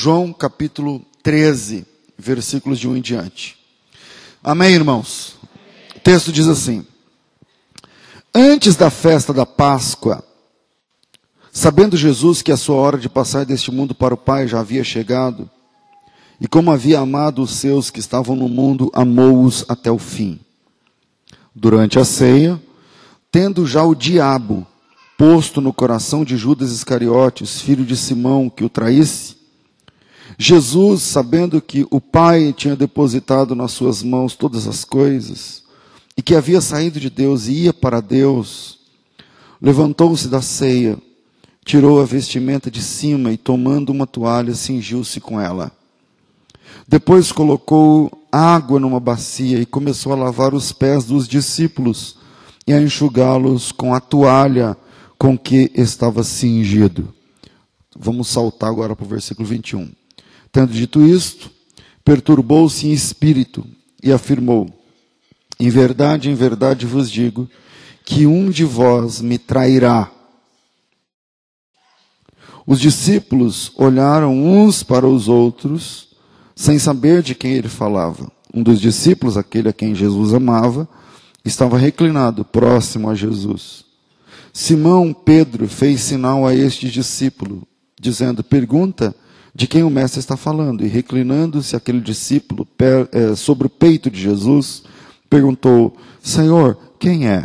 [0.00, 1.84] João capítulo 13,
[2.16, 3.56] versículos de 1 em diante.
[4.44, 5.34] Amém, irmãos?
[5.96, 6.86] O texto diz assim:
[8.32, 10.22] Antes da festa da Páscoa,
[11.52, 14.84] sabendo Jesus que a sua hora de passar deste mundo para o Pai já havia
[14.84, 15.50] chegado,
[16.40, 20.38] e como havia amado os seus que estavam no mundo, amou-os até o fim.
[21.52, 22.62] Durante a ceia,
[23.32, 24.64] tendo já o diabo
[25.16, 29.37] posto no coração de Judas Iscariotes, filho de Simão, que o traísse,
[30.40, 35.64] Jesus, sabendo que o Pai tinha depositado nas suas mãos todas as coisas,
[36.16, 38.78] e que havia saído de Deus e ia para Deus,
[39.60, 40.96] levantou-se da ceia,
[41.64, 45.72] tirou a vestimenta de cima e, tomando uma toalha, cingiu-se com ela.
[46.86, 52.16] Depois colocou água numa bacia e começou a lavar os pés dos discípulos
[52.64, 54.76] e a enxugá-los com a toalha
[55.18, 57.12] com que estava cingido.
[57.98, 59.97] Vamos saltar agora para o versículo 21.
[60.50, 61.50] Tendo dito isto,
[62.04, 63.66] perturbou-se em espírito
[64.02, 64.68] e afirmou:
[65.58, 67.48] Em verdade, em verdade vos digo
[68.04, 70.10] que um de vós me trairá.
[72.66, 76.08] Os discípulos olharam uns para os outros,
[76.54, 78.30] sem saber de quem ele falava.
[78.52, 80.88] Um dos discípulos, aquele a quem Jesus amava,
[81.44, 83.84] estava reclinado próximo a Jesus.
[84.52, 87.66] Simão Pedro fez sinal a este discípulo,
[88.00, 89.14] dizendo: Pergunta
[89.58, 90.84] de quem o mestre está falando.
[90.84, 92.64] E reclinando-se aquele discípulo
[93.10, 94.84] é, sobre o peito de Jesus,
[95.28, 97.44] perguntou: Senhor, quem é?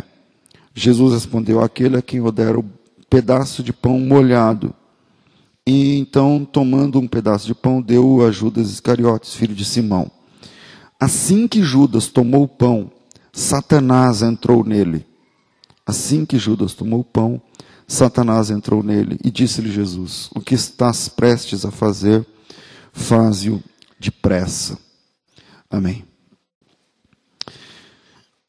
[0.72, 2.64] Jesus respondeu: Aquele a quem eu der o
[3.10, 4.72] pedaço de pão molhado.
[5.66, 10.08] E então, tomando um pedaço de pão, deu a Judas Iscariotes, filho de Simão.
[11.00, 12.92] Assim que Judas tomou o pão,
[13.32, 15.04] Satanás entrou nele.
[15.84, 17.42] Assim que Judas tomou o pão,
[17.86, 22.26] Satanás entrou nele e disse-lhe Jesus: O que estás prestes a fazer,
[22.92, 23.62] faze-o
[23.98, 24.78] depressa.
[25.70, 26.04] Amém.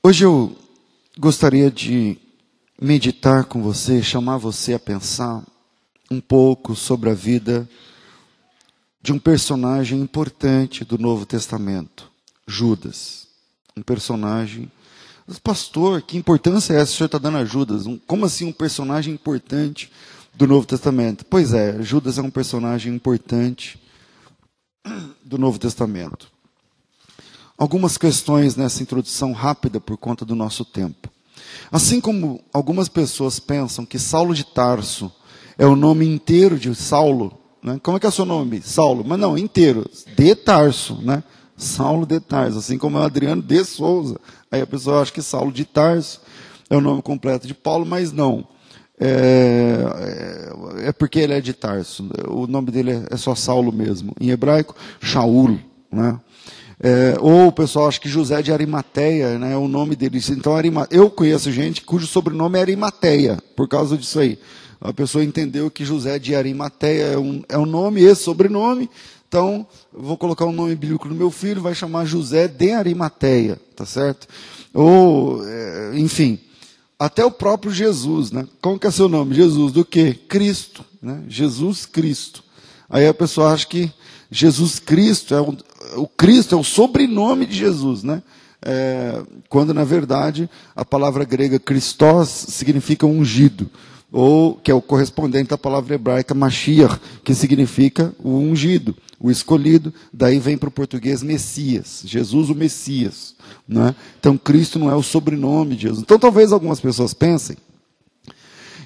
[0.04, 0.56] Hoje eu
[1.18, 2.18] gostaria de
[2.82, 5.44] meditar com você, chamar você a pensar
[6.12, 7.68] um pouco sobre a vida
[9.02, 12.12] de um personagem importante do Novo Testamento,
[12.48, 13.28] Judas.
[13.76, 14.72] Um personagem
[15.28, 16.92] mas, pastor, que importância é essa?
[16.92, 17.86] O senhor está dando a Judas?
[18.06, 19.92] Como assim um personagem importante
[20.36, 21.26] do Novo Testamento?
[21.26, 23.80] Pois é, Judas é um personagem importante
[25.24, 26.28] do Novo Testamento.
[27.58, 31.10] Algumas questões nessa introdução rápida por conta do nosso tempo.
[31.72, 35.12] Assim como algumas pessoas pensam que Saulo de Tarso
[35.58, 37.80] é o nome inteiro de Saulo, né?
[37.82, 38.62] como é que é o seu nome?
[38.62, 41.24] Saulo, mas não, inteiro, de Tarso, né?
[41.58, 44.20] Saulo de Tarso, assim como é o Adriano de Souza.
[44.56, 46.22] Aí a pessoa acha que Saulo de Tarso
[46.70, 48.48] é o nome completo de Paulo, mas não.
[48.98, 49.84] É,
[50.80, 52.10] é, é porque ele é de Tarso.
[52.30, 54.14] O nome dele é só Saulo mesmo.
[54.20, 55.60] Em hebraico, Shaul.
[55.92, 56.18] Né?
[56.80, 60.22] É, ou o pessoal acha que José de Arimateia né, é o nome dele.
[60.30, 60.54] Então,
[60.90, 64.40] eu conheço gente cujo sobrenome é Arimateia, por causa disso aí.
[64.80, 68.90] A pessoa entendeu que José de Arimateia é um, é um nome, esse sobrenome,
[69.36, 73.86] então, vou colocar um nome bíblico no meu filho, vai chamar José de Arimateia, tá
[73.86, 74.30] certo?
[74.74, 76.40] Ou, é, enfim,
[76.98, 78.48] até o próprio Jesus, né?
[78.62, 79.36] Como que é seu nome?
[79.36, 80.18] Jesus do quê?
[80.30, 81.22] Cristo, né?
[81.28, 82.46] Jesus Cristo.
[82.90, 83.92] Aí a pessoa acha que
[84.32, 85.58] Jesus Cristo é o,
[85.98, 88.24] o Cristo é o sobrenome de Jesus, né?
[88.62, 93.70] É, quando na verdade a palavra grega Christos significa ungido
[94.18, 99.94] ou que é o correspondente à palavra hebraica Mashiach, que significa o ungido, o escolhido,
[100.14, 103.36] daí vem para o português Messias, Jesus o Messias.
[103.68, 103.94] Né?
[104.18, 106.00] Então Cristo não é o sobrenome de Jesus.
[106.00, 107.58] Então talvez algumas pessoas pensem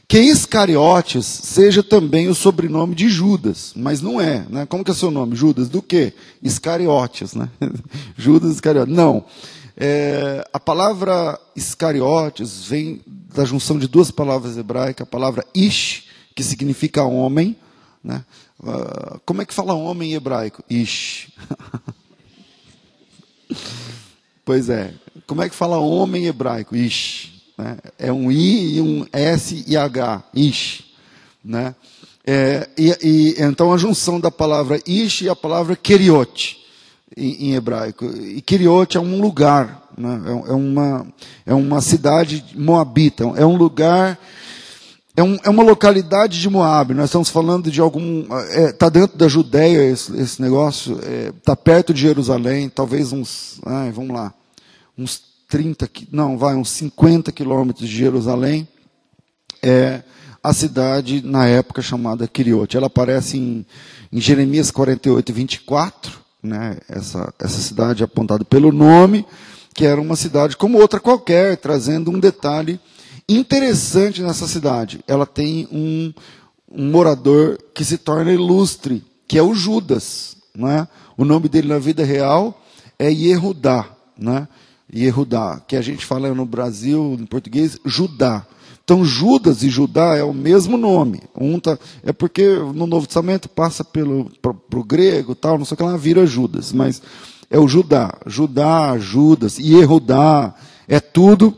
[0.08, 4.48] que Iscariotes seja também o sobrenome de Judas, mas não é.
[4.50, 4.66] Né?
[4.66, 5.36] Como que é seu nome?
[5.36, 6.12] Judas do quê?
[6.42, 7.36] Iscariotes.
[7.36, 7.48] Né?
[8.18, 8.96] Judas Iscariotes.
[8.96, 9.26] Não.
[9.82, 16.04] É, a palavra Iscariotes vem da junção de duas palavras hebraicas, a palavra Ish,
[16.36, 17.56] que significa homem.
[18.04, 18.26] Né?
[18.60, 20.62] Uh, como é que fala homem em hebraico?
[20.70, 21.30] Ish.
[24.44, 24.94] pois é.
[25.26, 26.76] Como é que fala homem em hebraico?
[26.76, 27.42] Ish.
[27.58, 27.78] Né?
[27.98, 30.24] É um I e um S e H.
[30.36, 30.84] Ish.
[31.42, 31.74] Né?
[32.28, 36.59] É, e, e, então a junção da palavra Ish e a palavra Keriot
[37.16, 38.06] em, em hebraico.
[38.06, 40.22] E Kiriot é um lugar, né?
[40.26, 41.08] é, é, uma,
[41.46, 44.20] é uma cidade moabita, é um lugar,
[45.16, 46.94] é, um, é uma localidade de Moab.
[46.94, 48.22] Nós estamos falando de algum.
[48.22, 50.98] Está é, tá dentro da Judéia esse, esse negócio,
[51.38, 53.60] está é, perto de Jerusalém, talvez uns.
[53.66, 54.34] Ai, vamos lá,
[54.98, 58.68] uns 30, não, vai, uns 50 quilômetros de Jerusalém.
[59.62, 60.04] É,
[60.42, 62.78] a cidade na época chamada Quiriote.
[62.78, 63.66] Ela aparece em,
[64.12, 66.78] em Jeremias 48, 24, né?
[66.88, 69.26] essa, essa cidade apontada pelo nome,
[69.74, 72.80] que era uma cidade como outra qualquer, trazendo um detalhe
[73.28, 75.02] interessante nessa cidade.
[75.08, 76.14] Ela tem um,
[76.72, 80.38] um morador que se torna ilustre, que é o Judas.
[80.56, 80.88] Né?
[81.18, 82.62] O nome dele na vida real
[82.98, 83.86] é Yehudá.
[84.18, 84.48] Né?
[84.94, 88.46] Yehudá, que a gente fala no Brasil, em português, Judá.
[88.90, 91.22] Então, Judas e Judá é o mesmo nome.
[91.40, 92.44] Um tá, é porque
[92.74, 96.74] no Novo Testamento passa pelo pro, grego, tal, não sei o que lá, vira Judas,
[96.74, 97.00] mas
[97.52, 100.56] é o Judá, Judá, Judas, e Yehudá,
[100.88, 101.56] é tudo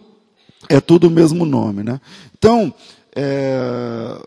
[0.68, 2.01] é tudo o mesmo nome, né?
[2.38, 2.74] Então,
[3.16, 4.18] é,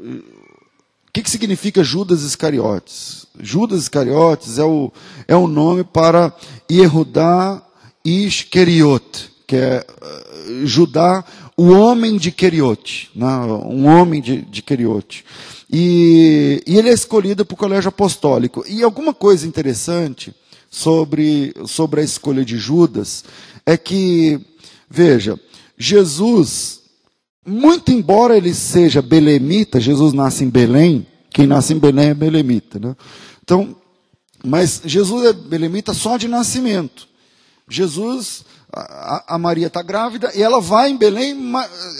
[0.00, 3.26] o que, que significa Judas Iscariotes?
[3.38, 4.90] Judas Iscariotes é o,
[5.26, 6.32] é o nome para
[6.72, 7.60] Yehudá
[8.02, 11.22] Isqueriot, que é uh, Judá,
[11.58, 13.26] o homem de Queriote, né?
[13.26, 15.24] um homem de, de Queriote.
[15.68, 18.64] E, e, ele é escolhido para o colégio apostólico.
[18.68, 20.32] E alguma coisa interessante
[20.70, 23.24] sobre, sobre a escolha de Judas
[23.66, 24.40] é que,
[24.88, 25.38] veja,
[25.76, 26.82] Jesus,
[27.44, 32.78] muito embora ele seja belemita, Jesus nasce em Belém, quem nasce em Belém é belemita,
[32.78, 32.96] né?
[33.42, 33.76] Então,
[34.44, 37.08] mas Jesus é belemita só de nascimento.
[37.68, 41.36] Jesus, a, a Maria está grávida e ela vai em Belém,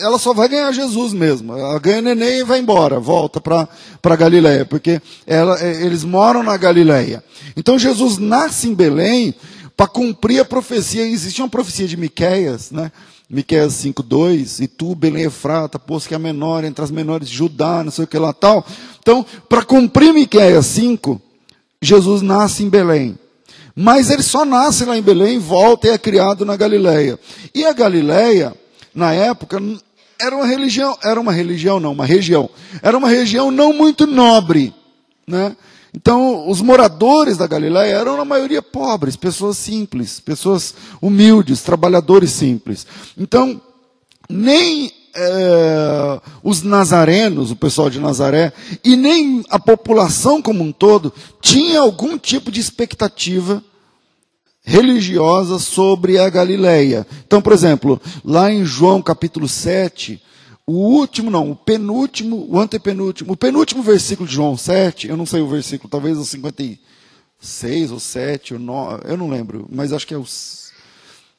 [0.01, 1.57] ela só vai ganhar Jesus mesmo.
[1.57, 6.57] Ela ganha neném e vai embora, volta para Galiléia, porque ela, é, eles moram na
[6.57, 7.25] Galiléia.
[7.57, 9.35] Então Jesus nasce em Belém
[9.77, 11.07] para cumprir a profecia.
[11.07, 12.93] Existia uma profecia de Miqueias, né?
[13.31, 17.37] Miqueias 5:2, e tu, Belém Efrata, posto que é a menor entre as menores de
[17.37, 18.67] Judá, não sei o que lá tal.
[19.01, 21.21] Então, para cumprir Miqueias 5,
[21.81, 23.19] Jesus nasce em Belém.
[23.81, 27.17] Mas ele só nasce lá em Belém, volta e é criado na Galileia.
[27.55, 28.53] E a Galileia,
[28.93, 29.63] na época,
[30.21, 32.51] era uma religião, era uma religião não, uma região.
[32.83, 34.75] Era uma região não muito nobre,
[35.25, 35.57] né?
[35.95, 42.85] Então, os moradores da Galileia eram na maioria pobres, pessoas simples, pessoas humildes, trabalhadores simples.
[43.17, 43.61] Então,
[44.29, 48.53] nem é, os nazarenos, o pessoal de Nazaré,
[48.85, 53.63] e nem a população como um todo tinha algum tipo de expectativa
[54.63, 57.07] religiosa sobre a Galileia.
[57.27, 60.23] Então, por exemplo, lá em João capítulo 7,
[60.67, 65.25] o último, não, o penúltimo, o antepenúltimo, o penúltimo versículo de João 7, eu não
[65.25, 70.07] sei o versículo, talvez o 56 ou 7, ou 9, eu não lembro, mas acho
[70.07, 70.27] que é o,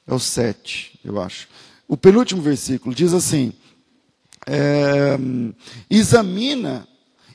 [0.07, 1.47] é o 7, eu acho.
[1.89, 3.51] O penúltimo versículo diz assim:
[4.45, 5.17] é,
[5.89, 6.87] examina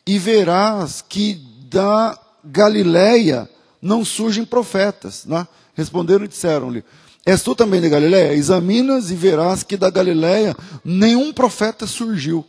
[0.06, 3.50] e verás que da Galileia
[3.82, 5.24] não surgem profetas.
[5.24, 5.44] Né?
[5.74, 6.84] Responderam e disseram-lhe:
[7.26, 8.32] És tu também de Galileia?
[8.32, 10.54] Examinas e verás que da Galileia
[10.84, 12.46] nenhum profeta surgiu.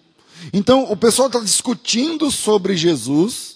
[0.54, 3.56] Então o pessoal está discutindo sobre Jesus.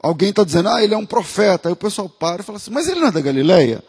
[0.00, 1.68] Alguém está dizendo, ah, ele é um profeta.
[1.68, 3.82] Aí o pessoal para e fala assim, mas ele não é da Galileia?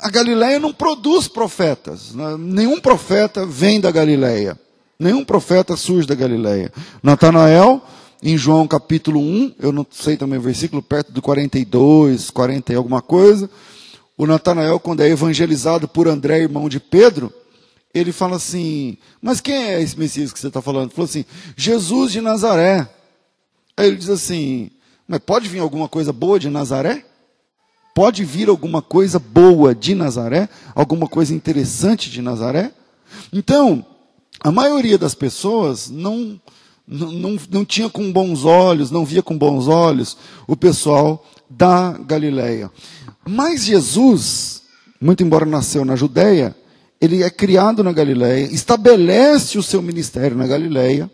[0.00, 2.14] A Galileia não produz profetas.
[2.14, 2.36] Né?
[2.38, 4.58] Nenhum profeta vem da Galileia.
[4.98, 6.72] Nenhum profeta surge da Galileia.
[7.02, 7.82] Natanael,
[8.22, 12.76] em João capítulo 1, eu não sei também o versículo, perto do 42, 40 e
[12.76, 13.50] alguma coisa,
[14.16, 17.32] o Natanael, quando é evangelizado por André, irmão de Pedro,
[17.92, 20.84] ele fala assim: Mas quem é esse Messias que você está falando?
[20.84, 21.24] Ele falou assim:
[21.54, 22.88] Jesus de Nazaré.
[23.76, 24.70] Aí ele diz assim:
[25.06, 27.04] Mas pode vir alguma coisa boa de Nazaré?
[27.96, 30.50] Pode vir alguma coisa boa de Nazaré?
[30.74, 32.70] Alguma coisa interessante de Nazaré?
[33.32, 33.82] Então,
[34.38, 36.38] a maioria das pessoas não,
[36.86, 40.14] não, não, não tinha com bons olhos, não via com bons olhos
[40.46, 42.70] o pessoal da Galileia.
[43.26, 44.64] Mas Jesus,
[45.00, 46.54] muito embora nasceu na Judéia,
[47.00, 51.10] ele é criado na Galileia, estabelece o seu ministério na Galileia,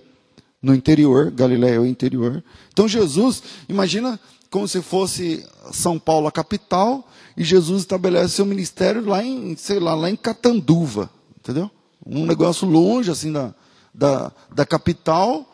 [0.60, 2.42] no interior, Galileia é o interior.
[2.72, 4.18] Então Jesus, imagina
[4.52, 9.80] como se fosse São Paulo a capital, e Jesus estabelece seu ministério lá em, sei
[9.80, 11.08] lá, lá em Catanduva,
[11.40, 11.70] entendeu?
[12.04, 13.54] Um negócio longe assim da,
[13.94, 15.48] da, da capital,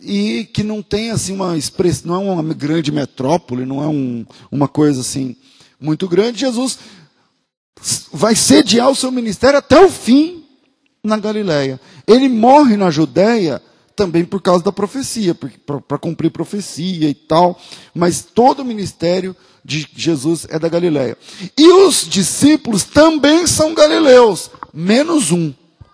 [0.00, 4.24] e que não tem assim uma expressão, não é uma grande metrópole, não é um,
[4.50, 5.36] uma coisa assim
[5.78, 6.40] muito grande.
[6.40, 6.78] Jesus
[8.10, 10.46] vai sediar o seu ministério até o fim
[11.04, 11.78] na Galileia.
[12.06, 13.60] Ele morre na Judéia
[14.00, 17.60] também por causa da profecia, para cumprir profecia e tal,
[17.94, 21.18] mas todo o ministério de Jesus é da Galileia.
[21.54, 25.52] E os discípulos também são galileus, menos um,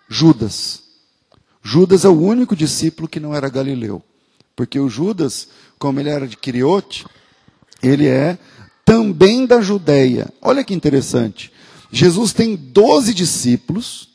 [0.09, 0.85] Judas.
[1.61, 4.01] Judas é o único discípulo que não era galileu.
[4.55, 7.05] Porque o Judas, como ele era de Quiriote,
[7.83, 8.39] ele é
[8.85, 10.33] também da Judéia.
[10.41, 11.53] Olha que interessante.
[11.91, 14.11] Jesus tem doze discípulos,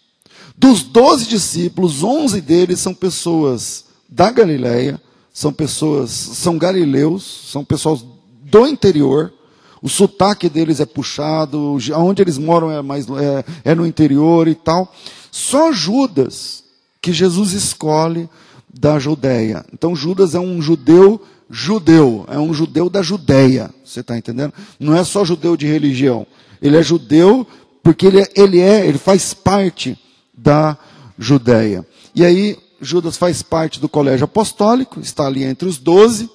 [0.62, 5.02] Dos doze discípulos, onze deles são pessoas da Galileia,
[5.34, 8.06] são pessoas, são galileus, são pessoas
[8.44, 9.34] do interior.
[9.82, 14.54] O sotaque deles é puxado, onde eles moram é mais é, é no interior e
[14.54, 14.94] tal.
[15.32, 16.64] Só Judas
[17.02, 18.30] que Jesus escolhe
[18.72, 19.66] da Judéia.
[19.74, 23.74] Então Judas é um judeu judeu, é um judeu da Judéia.
[23.84, 24.54] Você está entendendo?
[24.80, 26.28] Não é só judeu de religião.
[26.62, 27.48] Ele é judeu
[27.82, 29.98] porque ele é, ele é, ele faz parte
[30.42, 30.78] da
[31.18, 31.86] Judéia.
[32.16, 36.30] E aí Judas faz parte do colégio apostólico, está ali entre os doze,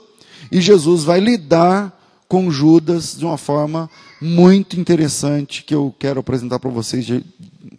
[0.51, 1.93] e Jesus vai lidar
[2.29, 7.07] com Judas de uma forma muito interessante que eu quero apresentar para vocês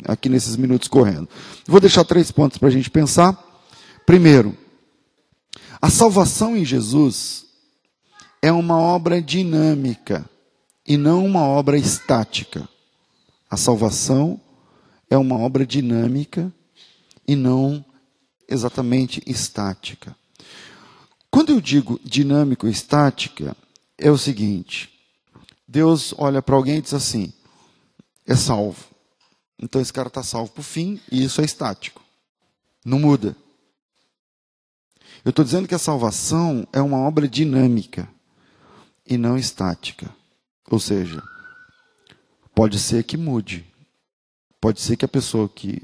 [0.05, 1.27] aqui nesses minutos correndo.
[1.65, 3.37] Vou deixar três pontos para a gente pensar.
[4.05, 4.55] Primeiro,
[5.81, 7.45] a salvação em Jesus
[8.41, 10.29] é uma obra dinâmica
[10.85, 12.67] e não uma obra estática.
[13.49, 14.39] A salvação
[15.09, 16.51] é uma obra dinâmica
[17.27, 17.83] e não
[18.47, 20.15] exatamente estática.
[21.29, 23.55] Quando eu digo dinâmico e estática,
[23.97, 24.89] é o seguinte:
[25.67, 27.33] Deus olha para alguém e diz assim:
[28.25, 28.85] é salvo.
[29.59, 32.01] Então esse cara está salvo para o fim e isso é estático.
[32.85, 33.35] Não muda.
[35.25, 38.07] Eu estou dizendo que a salvação é uma obra dinâmica
[39.05, 40.09] e não estática.
[40.69, 41.21] Ou seja,
[42.53, 43.65] pode ser que mude.
[44.67, 45.81] Pode ser que a pessoa que,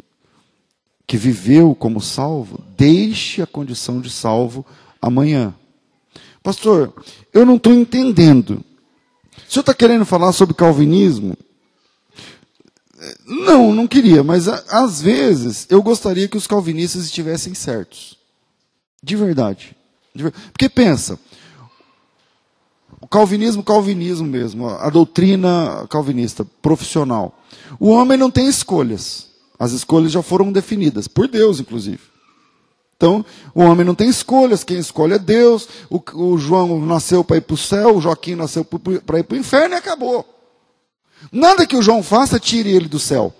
[1.08, 4.66] que viveu como salvo deixe a condição de salvo
[5.02, 5.56] amanhã.
[6.44, 6.94] Pastor,
[7.32, 8.62] eu não estou entendendo.
[9.38, 11.38] O senhor está querendo falar sobre calvinismo?
[13.26, 18.18] Não, não queria, mas às vezes eu gostaria que os calvinistas estivessem certos.
[19.02, 19.78] De verdade.
[20.52, 21.18] Porque pensa,
[23.14, 27.38] calvinismo, calvinismo mesmo, a doutrina calvinista, profissional.
[27.80, 29.28] O homem não tem escolhas.
[29.60, 32.00] As escolhas já foram definidas, por Deus, inclusive.
[32.98, 35.70] Então, o homem não tem escolhas, quem escolhe é Deus.
[35.92, 39.36] O, o João nasceu para ir para o céu, o Joaquim nasceu para ir para
[39.36, 40.26] o inferno e acabou.
[41.32, 43.32] Nada que o João faça tire ele do céu.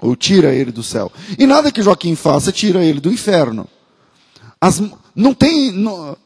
[0.00, 1.12] Ou tira ele do céu.
[1.38, 3.68] E nada que Joaquim faça tira ele do inferno.
[4.60, 4.82] As,
[5.14, 5.70] não tem.
[5.70, 6.16] Não,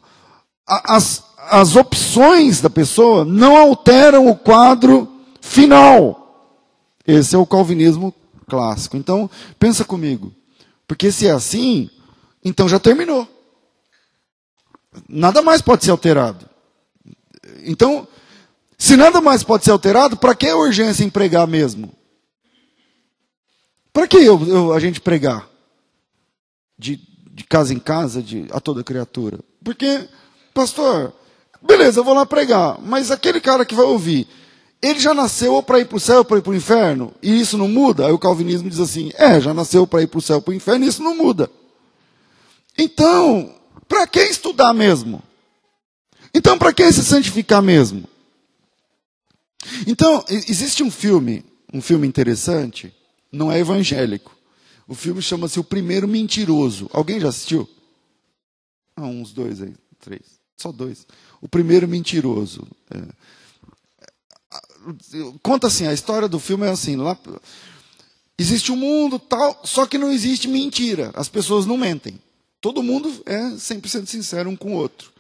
[0.67, 5.09] as, as opções da pessoa não alteram o quadro
[5.41, 6.57] final.
[7.07, 8.15] Esse é o calvinismo
[8.49, 8.97] clássico.
[8.97, 10.33] Então, pensa comigo.
[10.87, 11.91] Porque se é assim,
[12.45, 13.29] então já terminou.
[15.09, 16.49] Nada mais pode ser alterado.
[17.65, 18.07] Então,
[18.79, 21.93] se nada mais pode ser alterado, para que a urgência em pregar mesmo?
[23.93, 25.49] Para que eu, eu, a gente pregar?
[26.79, 27.01] De,
[27.31, 29.39] de casa em casa, de, a toda criatura?
[29.65, 30.09] Porque,
[30.53, 31.15] pastor,
[31.63, 34.27] beleza, eu vou lá pregar, mas aquele cara que vai ouvir,
[34.83, 37.15] ele já nasceu ou para ir para o céu ou para ir para o inferno,
[37.23, 38.07] e isso não muda?
[38.07, 40.53] Aí o calvinismo diz assim: é, já nasceu para ir para o céu ou para
[40.53, 41.51] o inferno, e isso não muda.
[42.79, 43.55] Então,
[43.89, 45.23] para que estudar mesmo?
[46.35, 48.05] Então, para que se santificar mesmo?
[49.87, 52.95] Então, existe um filme, um filme interessante,
[53.33, 54.37] não é evangélico.
[54.87, 56.89] O filme chama-se O Primeiro Mentiroso.
[56.93, 57.69] Alguém já assistiu?
[58.95, 60.23] Ah, uns dois aí, três.
[60.57, 61.07] Só dois.
[61.41, 62.67] O Primeiro Mentiroso.
[62.91, 63.03] É.
[65.43, 67.19] Conta assim, a história do filme é assim, lá
[68.39, 71.11] existe um mundo tal, só que não existe mentira.
[71.15, 72.21] As pessoas não mentem.
[72.61, 75.13] Todo mundo é 100% sincero um com o outro.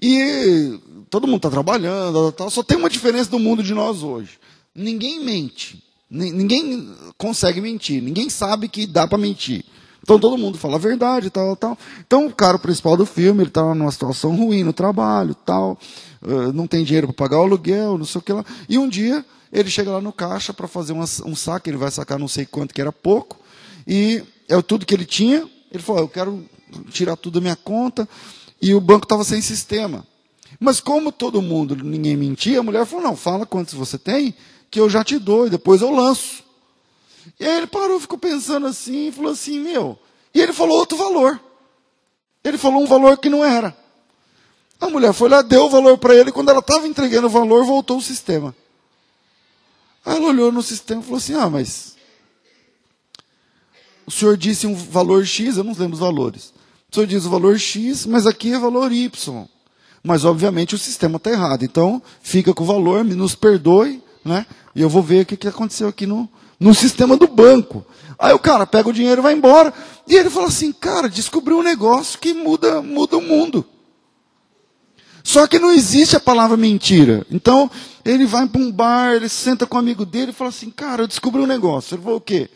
[0.00, 0.78] E
[1.10, 4.38] todo mundo está trabalhando, tal, só tem uma diferença do mundo de nós hoje.
[4.74, 5.82] Ninguém mente.
[6.08, 8.02] Ninguém consegue mentir.
[8.02, 9.64] Ninguém sabe que dá para mentir.
[10.02, 11.78] Então todo mundo fala a verdade, tal, tal.
[12.06, 15.78] Então o cara principal do filme, ele está numa situação ruim no trabalho, tal,
[16.54, 18.44] não tem dinheiro para pagar o aluguel, não sei o que lá.
[18.68, 22.18] E um dia ele chega lá no caixa para fazer um saque, ele vai sacar
[22.18, 23.38] não sei quanto que era pouco,
[23.86, 25.48] e é tudo que ele tinha.
[25.72, 26.44] Ele falou: eu quero
[26.90, 28.08] tirar tudo da minha conta,
[28.60, 30.06] e o banco estava sem sistema.
[30.58, 34.34] Mas como todo mundo, ninguém mentia, a mulher falou, não, fala quantos você tem,
[34.70, 36.42] que eu já te dou, e depois eu lanço.
[37.38, 39.98] E aí ele parou, ficou pensando assim, e falou assim, meu.
[40.34, 41.40] E ele falou outro valor.
[42.42, 43.76] Ele falou um valor que não era.
[44.80, 47.64] A mulher foi lá, deu o valor para ele, quando ela estava entregando o valor,
[47.64, 48.54] voltou o sistema.
[50.04, 51.96] Aí ela olhou no sistema e falou assim, ah, mas
[54.06, 56.52] o senhor disse um valor X, eu não lembro os valores.
[56.90, 59.46] O senhor diz o valor X, mas aqui é valor Y.
[60.02, 61.62] Mas, obviamente, o sistema está errado.
[61.62, 64.46] Então, fica com o valor, nos perdoe, né?
[64.74, 66.28] E eu vou ver o que, que aconteceu aqui no,
[66.60, 67.84] no sistema do banco.
[68.18, 69.72] Aí o cara pega o dinheiro e vai embora.
[70.06, 73.66] E ele fala assim, cara, descobriu um negócio que muda, muda o mundo.
[75.24, 77.26] Só que não existe a palavra mentira.
[77.30, 77.70] Então,
[78.04, 81.02] ele vai para um bar, ele senta com um amigo dele e fala assim, cara,
[81.02, 81.94] eu descobri um negócio.
[81.94, 82.50] Ele falou o quê?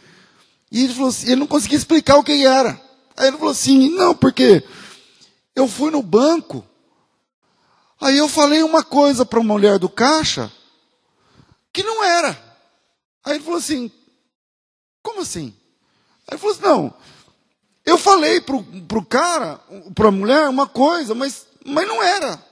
[0.70, 2.80] E ele falou assim, ele não conseguia explicar o que era.
[3.16, 4.62] Aí ele falou assim, não, porque
[5.54, 6.64] eu fui no banco,
[8.00, 10.50] aí eu falei uma coisa para a mulher do caixa
[11.72, 12.36] que não era.
[13.24, 13.90] Aí ele falou assim,
[15.02, 15.54] como assim?
[16.26, 16.94] Aí ele falou assim, não,
[17.84, 19.60] eu falei pro, pro cara,
[19.94, 22.42] para a mulher, uma coisa, mas, mas não era.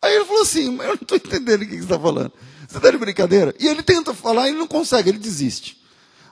[0.00, 2.32] Aí ele falou assim, eu não estou entendendo o que você está falando.
[2.68, 3.54] Você está de brincadeira?
[3.58, 5.80] E ele tenta falar e não consegue, ele desiste.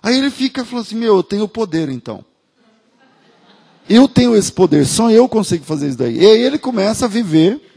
[0.02, 2.24] Aí ele fica e fala assim, meu, eu tenho poder então.
[3.88, 6.16] Eu tenho esse poder, só eu consigo fazer isso daí.
[6.18, 7.73] E aí ele começa a viver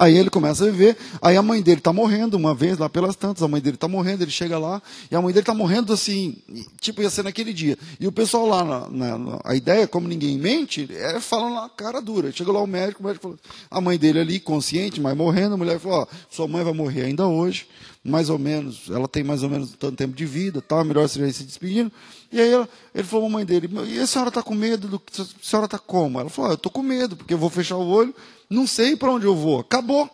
[0.00, 3.16] Aí ele começa a viver, aí a mãe dele está morrendo uma vez lá pelas
[3.16, 5.92] tantas, a mãe dele está morrendo, ele chega lá, e a mãe dele está morrendo
[5.92, 6.36] assim,
[6.80, 7.76] tipo ia ser naquele dia.
[7.98, 12.00] E o pessoal lá, na, na, a ideia, como ninguém mente, é falando lá cara
[12.00, 12.30] dura.
[12.30, 13.38] Chega lá o médico, o médico falou,
[13.68, 17.06] a mãe dele ali, consciente, mas morrendo, a mulher falou, ó, sua mãe vai morrer
[17.06, 17.66] ainda hoje,
[18.04, 21.32] mais ou menos, ela tem mais ou menos tanto tempo de vida, tá, melhor seria
[21.32, 21.90] se despedindo.
[22.30, 22.52] E aí
[22.94, 24.86] ele falou à mãe dele, e a senhora está com medo?
[24.86, 26.20] Do, a senhora está como?
[26.20, 28.14] Ela falou, ah, eu estou com medo, porque eu vou fechar o olho,
[28.48, 29.60] não sei para onde eu vou.
[29.60, 30.08] Acabou.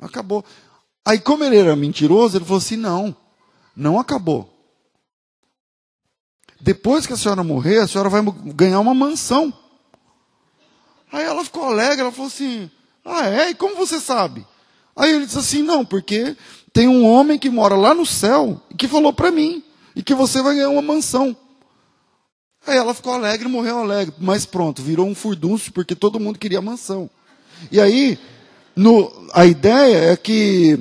[0.00, 0.44] Acabou.
[1.04, 3.16] Aí, como ele era mentiroso, ele falou assim: não,
[3.74, 4.48] não acabou.
[6.60, 8.22] Depois que a senhora morrer, a senhora vai
[8.54, 9.52] ganhar uma mansão.
[11.10, 12.70] Aí ela ficou alegre, ela falou assim:
[13.04, 13.50] Ah, é?
[13.50, 14.46] E como você sabe?
[14.94, 16.36] Aí ele disse assim: Não, porque
[16.72, 19.62] tem um homem que mora lá no céu e que falou para mim
[19.96, 21.36] e que você vai ganhar uma mansão.
[22.66, 26.60] Aí ela ficou alegre, morreu alegre, mas pronto, virou um furdúncio porque todo mundo queria
[26.60, 27.08] mansão.
[27.70, 28.18] E aí,
[28.74, 30.78] no, a ideia é que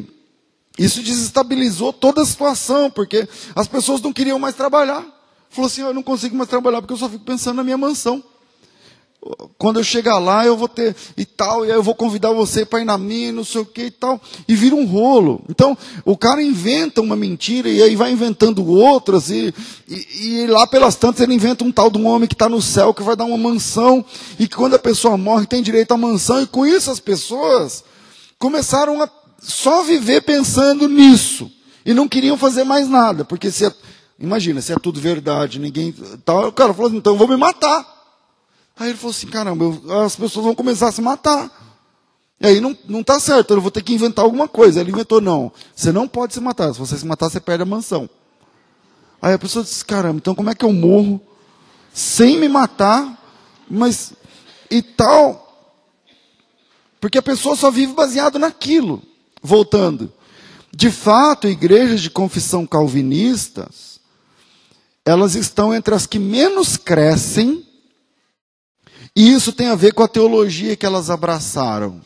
[0.77, 5.05] isso desestabilizou toda a situação, porque as pessoas não queriam mais trabalhar.
[5.49, 8.23] Falou assim: eu não consigo mais trabalhar porque eu só fico pensando na minha mansão
[9.57, 12.65] quando eu chegar lá, eu vou ter e tal, e aí eu vou convidar você
[12.65, 15.43] para ir na minha, não sei o que e tal, e vira um rolo.
[15.49, 19.53] Então, o cara inventa uma mentira e aí vai inventando outras, e,
[19.87, 22.61] e, e lá pelas tantas ele inventa um tal de um homem que está no
[22.61, 24.05] céu, que vai dar uma mansão,
[24.39, 27.83] e que quando a pessoa morre tem direito à mansão, e com isso as pessoas
[28.37, 31.51] começaram a só viver pensando nisso,
[31.85, 33.73] e não queriam fazer mais nada, porque se é,
[34.19, 35.93] imagina, se é tudo verdade, ninguém.
[36.23, 37.96] Tal, o cara falou assim, então eu vou me matar.
[38.79, 41.51] Aí ele falou assim: caramba, eu, as pessoas vão começar a se matar.
[42.39, 44.79] E aí não, não tá certo, eu vou ter que inventar alguma coisa.
[44.79, 46.73] Ele inventou: não, você não pode se matar.
[46.73, 48.09] Se você se matar, você perde a mansão.
[49.21, 51.19] Aí a pessoa disse: caramba, então como é que eu morro
[51.93, 53.17] sem me matar,
[53.69, 54.13] mas
[54.69, 55.43] e tal?
[56.99, 59.01] Porque a pessoa só vive baseado naquilo.
[59.41, 60.11] Voltando.
[60.71, 63.99] De fato, igrejas de confissão calvinistas,
[65.05, 67.66] elas estão entre as que menos crescem
[69.17, 71.99] e isso tem a ver com a teologia que elas abraçaram.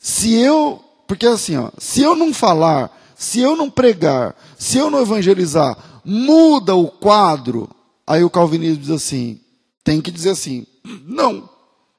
[0.00, 4.88] Se eu, porque assim, ó, se eu não falar, se eu não pregar, se eu
[4.88, 7.68] não evangelizar, muda o quadro.
[8.06, 9.42] Aí o calvinismo diz assim,
[9.84, 10.66] tem que dizer assim,
[11.04, 11.46] não.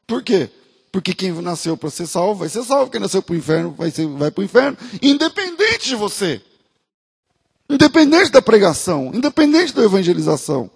[0.08, 0.50] Por quê?
[0.92, 3.92] Porque quem nasceu para ser salvo vai ser salvo, quem nasceu para o inferno vai,
[3.92, 6.42] ser, vai para o inferno, independente de você.
[7.70, 10.72] Independente da pregação, independente da evangelização.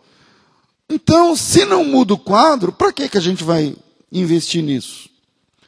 [0.90, 3.76] Então, se não muda o quadro, para que, que a gente vai
[4.12, 5.10] investir nisso?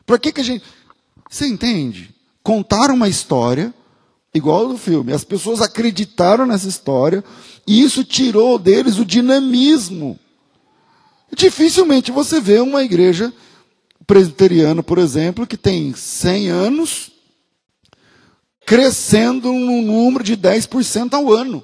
[0.05, 0.63] Para que, que a gente.
[1.29, 2.13] Você entende?
[2.43, 3.73] Contar uma história,
[4.33, 5.13] igual do filme.
[5.13, 7.23] As pessoas acreditaram nessa história
[7.65, 10.19] e isso tirou deles o dinamismo.
[11.35, 13.33] Dificilmente você vê uma igreja
[14.05, 17.11] presbiteriana, por exemplo, que tem 100 anos,
[18.65, 21.63] crescendo num número de 10% ao ano.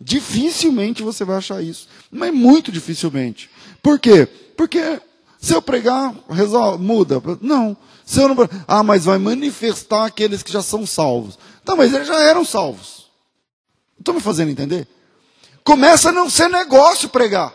[0.00, 1.88] Dificilmente você vai achar isso.
[2.10, 3.50] Mas muito dificilmente.
[3.82, 4.26] Por quê?
[4.56, 5.00] Porque
[5.40, 7.22] se eu pregar, resolve, muda.
[7.40, 7.76] Não.
[8.04, 8.36] Se eu não.
[8.66, 11.38] Ah, mas vai manifestar aqueles que já são salvos.
[11.64, 13.06] Tá, mas eles já eram salvos.
[13.98, 14.86] Estão me fazendo entender?
[15.64, 17.52] Começa a não ser negócio pregar.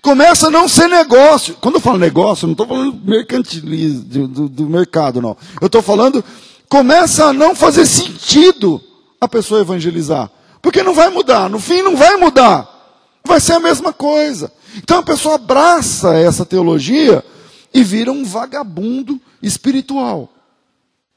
[0.00, 1.56] Começa a não ser negócio.
[1.60, 5.36] Quando eu falo negócio, não estou falando mercantilismo do, do, do mercado, não.
[5.60, 6.22] Eu estou falando,
[6.68, 8.80] começa a não fazer sentido
[9.18, 10.30] a pessoa evangelizar.
[10.64, 12.66] Porque não vai mudar, no fim não vai mudar.
[13.22, 14.50] Vai ser a mesma coisa.
[14.78, 17.22] Então a pessoa abraça essa teologia
[17.74, 20.32] e vira um vagabundo espiritual.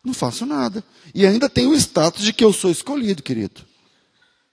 [0.04, 0.84] Não faço nada.
[1.16, 3.62] E ainda tem o status de que eu sou escolhido, querido.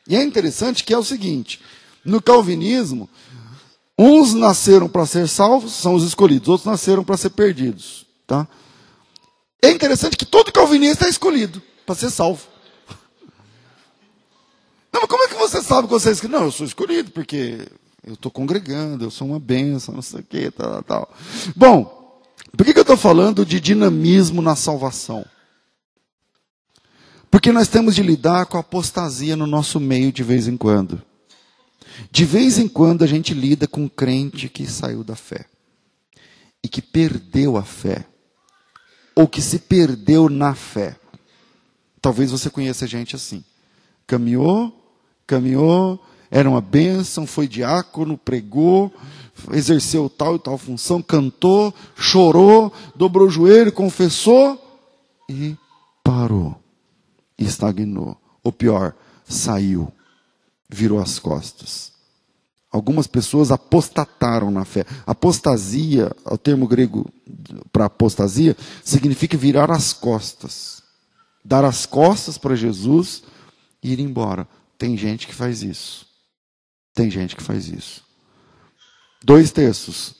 [0.08, 1.60] E é interessante que é o seguinte:
[2.04, 3.10] no calvinismo,
[3.98, 8.06] uns nasceram para ser salvos, são os escolhidos, outros nasceram para ser perdidos.
[8.28, 8.46] Tá?
[9.60, 12.53] É interessante que todo calvinista é escolhido para ser salvo.
[14.94, 16.38] Não, mas como é que você sabe que você é escolhido?
[16.38, 17.66] Não, eu sou escolhido, porque
[18.06, 21.14] eu estou congregando, eu sou uma benção, não sei o que, tal, tal.
[21.56, 22.22] Bom,
[22.56, 25.26] por que, que eu estou falando de dinamismo na salvação?
[27.28, 31.02] Porque nós temos de lidar com a apostasia no nosso meio de vez em quando.
[32.08, 35.46] De vez em quando a gente lida com um crente que saiu da fé
[36.62, 38.06] e que perdeu a fé,
[39.16, 40.96] ou que se perdeu na fé.
[42.00, 43.44] Talvez você conheça gente assim.
[44.06, 44.83] Caminhou,
[45.26, 48.92] caminhou, era uma bênção, foi diácono, pregou,
[49.52, 54.60] exerceu tal e tal função, cantou, chorou, dobrou o joelho, confessou
[55.28, 55.56] e
[56.02, 56.56] parou.
[57.38, 58.16] Estagnou.
[58.42, 59.92] Ou pior, saiu,
[60.68, 61.92] virou as costas.
[62.70, 64.84] Algumas pessoas apostataram na fé.
[65.06, 67.06] Apostasia, o termo grego
[67.72, 70.82] para apostasia, significa virar as costas.
[71.44, 73.22] Dar as costas para Jesus
[73.80, 74.48] e ir embora.
[74.78, 76.06] Tem gente que faz isso.
[76.94, 78.02] Tem gente que faz isso.
[79.22, 80.14] Dois textos.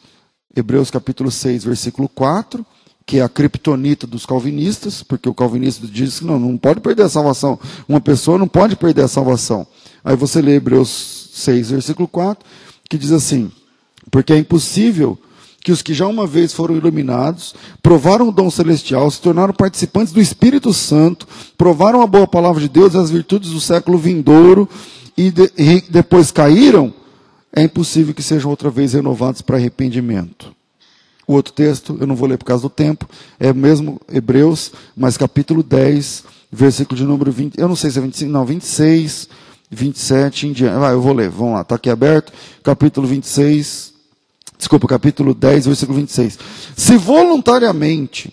[0.57, 2.65] Hebreus capítulo 6, versículo 4,
[3.05, 7.03] que é a criptonita dos calvinistas, porque o calvinista diz que não, não pode perder
[7.03, 7.59] a salvação.
[7.89, 9.67] Uma pessoa não pode perder a salvação.
[10.05, 12.45] Aí você lê Hebreus 6, versículo 4,
[12.89, 13.51] que diz assim:
[14.11, 15.19] Porque é impossível
[15.65, 20.13] que os que já uma vez foram iluminados, provaram o dom celestial, se tornaram participantes
[20.13, 24.69] do Espírito Santo, provaram a boa palavra de Deus e as virtudes do século vindouro,
[25.17, 26.93] e, de, e depois caíram,
[27.51, 30.55] é impossível que sejam outra vez renovados para arrependimento.
[31.27, 33.09] O outro texto, eu não vou ler por causa do tempo,
[33.41, 38.03] é mesmo Hebreus, mas capítulo 10, versículo de número 20, eu não sei se é
[38.03, 39.31] 25, não, 26,
[39.71, 40.79] 27 em diante.
[40.79, 43.94] Vai, eu vou ler, vamos lá, está aqui aberto, capítulo 26,
[44.65, 46.39] desculpa, capítulo 10, versículo 26.
[46.75, 48.33] Se voluntariamente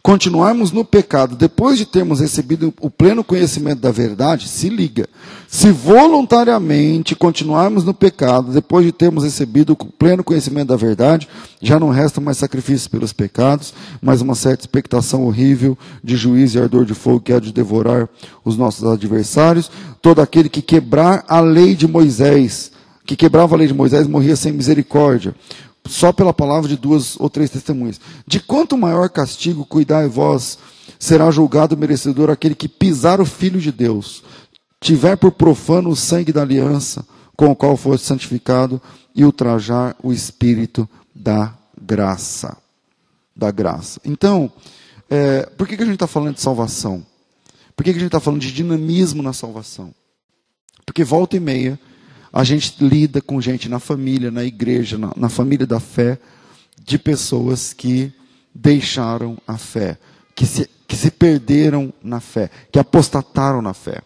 [0.00, 5.08] continuarmos no pecado depois de termos recebido o pleno conhecimento da verdade, se liga.
[5.48, 11.28] Se voluntariamente continuarmos no pecado depois de termos recebido o pleno conhecimento da verdade,
[11.60, 16.62] já não resta mais sacrifício pelos pecados, mas uma certa expectação horrível de juízo e
[16.62, 18.08] ardor de fogo que há de devorar
[18.44, 19.70] os nossos adversários.
[20.00, 22.71] Todo aquele que quebrar a lei de Moisés,
[23.04, 25.34] que quebrava a lei de Moisés, morria sem misericórdia
[25.86, 28.00] só pela palavra de duas ou três testemunhas.
[28.26, 30.58] De quanto maior castigo cuidai vós,
[30.98, 34.22] será julgado merecedor aquele que pisar o Filho de Deus,
[34.80, 37.04] tiver por profano o sangue da aliança,
[37.36, 38.80] com o qual foste santificado,
[39.14, 42.56] e ultrajar o Espírito da graça.
[43.34, 44.00] Da graça.
[44.04, 44.52] Então,
[45.10, 47.04] é, por que, que a gente está falando de salvação?
[47.74, 49.92] Por que, que a gente está falando de dinamismo na salvação?
[50.86, 51.78] Porque volta e meia
[52.32, 56.18] a gente lida com gente na família, na igreja, na, na família da fé,
[56.82, 58.12] de pessoas que
[58.54, 59.98] deixaram a fé,
[60.34, 64.02] que se, que se perderam na fé, que apostataram na fé.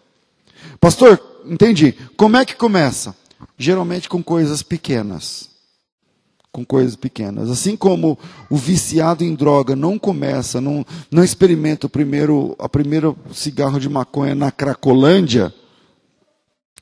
[0.79, 1.93] Pastor, entendi.
[2.15, 3.15] Como é que começa?
[3.57, 5.49] Geralmente com coisas pequenas.
[6.51, 7.49] Com coisas pequenas.
[7.49, 8.17] Assim como
[8.49, 13.89] o viciado em droga não começa, não, não experimenta o primeiro, a primeiro cigarro de
[13.89, 15.53] maconha na Cracolândia,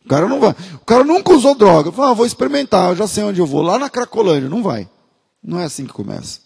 [0.05, 0.55] o cara não vai.
[0.75, 1.91] O cara nunca usou droga.
[1.91, 3.63] Fala, ah, vou experimentar, eu já sei onde eu vou.
[3.63, 4.47] Lá na Cracolândia.
[4.47, 4.87] Não vai.
[5.43, 6.45] Não é assim que começa.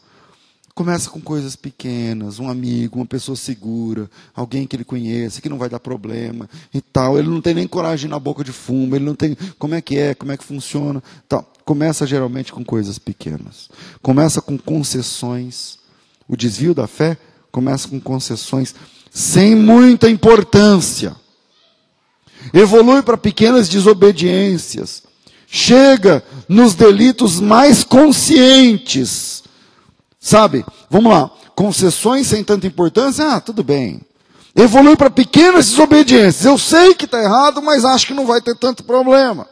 [0.73, 5.57] Começa com coisas pequenas, um amigo, uma pessoa segura, alguém que ele conhece, que não
[5.57, 7.19] vai dar problema e tal.
[7.19, 9.97] Ele não tem nem coragem na boca de fumo, ele não tem como é que
[9.97, 11.03] é, como é que funciona.
[11.27, 11.45] Tal.
[11.65, 13.69] Começa geralmente com coisas pequenas.
[14.01, 15.79] Começa com concessões.
[16.29, 17.17] O desvio da fé
[17.51, 18.73] começa com concessões
[19.11, 21.13] sem muita importância
[22.53, 25.03] evolui para pequenas desobediências,
[25.47, 29.43] chega nos delitos mais conscientes.
[30.19, 30.65] Sabe?
[30.89, 31.31] Vamos lá.
[31.55, 34.01] Concessões sem tanta importância, ah, tudo bem.
[34.55, 36.45] Evolui para pequenas desobediências.
[36.45, 39.47] Eu sei que está errado, mas acho que não vai ter tanto problema.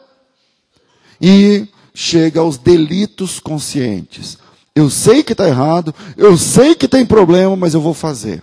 [1.20, 4.38] E chega aos delitos conscientes.
[4.74, 8.42] Eu sei que está errado, eu sei que tem problema, mas eu vou fazer.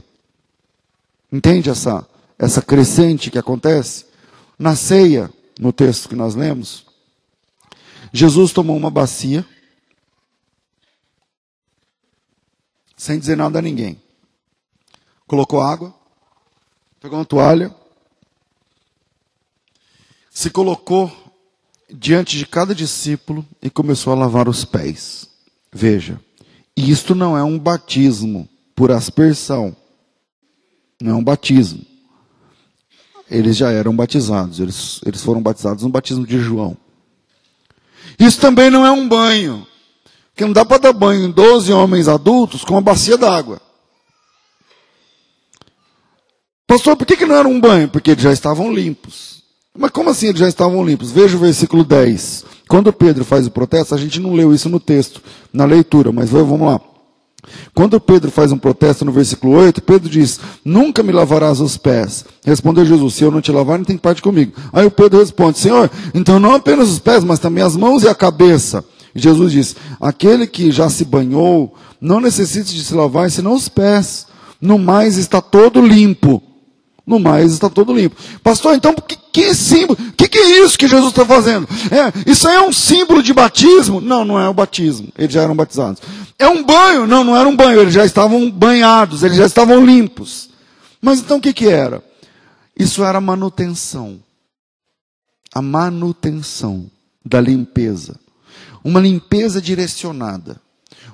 [1.32, 2.06] Entende essa,
[2.38, 4.05] essa crescente que acontece?
[4.58, 6.86] Na ceia, no texto que nós lemos,
[8.12, 9.46] Jesus tomou uma bacia,
[12.96, 14.02] sem dizer nada a ninguém.
[15.28, 15.94] Colocou água,
[17.00, 17.76] pegou uma toalha,
[20.30, 21.12] se colocou
[21.90, 25.30] diante de cada discípulo e começou a lavar os pés.
[25.72, 26.20] Veja,
[26.76, 29.76] isto não é um batismo por aspersão.
[31.02, 31.95] Não é um batismo
[33.30, 34.60] eles já eram batizados.
[34.60, 36.78] Eles, eles foram batizados no batismo de João.
[38.20, 39.66] Isso também não é um banho.
[40.32, 43.62] Porque não dá para dar banho em 12 homens adultos com uma bacia d'água.
[46.68, 47.88] Pastor, por que, que não era um banho?
[47.88, 49.44] Porque eles já estavam limpos.
[49.78, 51.12] Mas como assim eles já estavam limpos?
[51.12, 52.46] Veja o versículo 10.
[52.68, 55.22] Quando Pedro faz o protesto, a gente não leu isso no texto,
[55.54, 56.82] na leitura, mas vamos lá.
[57.74, 62.26] Quando Pedro faz um protesto no versículo 8, Pedro diz: Nunca me lavarás os pés.
[62.46, 64.54] Respondeu Jesus: Se eu não te lavar, não tem parte comigo.
[64.72, 68.08] Aí o Pedro responde: Senhor, então não apenas os pés, mas também as mãos e
[68.08, 68.84] a cabeça.
[69.14, 74.28] Jesus diz: Aquele que já se banhou, não necessita de se lavar senão os pés.
[74.60, 76.42] No mais está todo limpo.
[77.06, 78.16] No mais está todo limpo.
[78.42, 79.98] Pastor, então que, que símbolo?
[80.10, 81.68] O que, que, é isso que Jesus está fazendo?
[81.92, 84.02] É, isso aí é um símbolo de batismo?
[84.02, 85.10] Não, não é o batismo.
[85.18, 86.02] Eles já eram batizados.
[86.40, 87.06] É um banho?
[87.06, 87.82] Não, não era um banho.
[87.82, 90.50] Eles já estavam banhados, eles já estavam limpos.
[91.00, 92.04] Mas então o que, que era?
[92.78, 94.20] Isso era manutenção.
[95.54, 96.90] A manutenção
[97.24, 98.20] da limpeza.
[98.84, 100.60] Uma limpeza direcionada.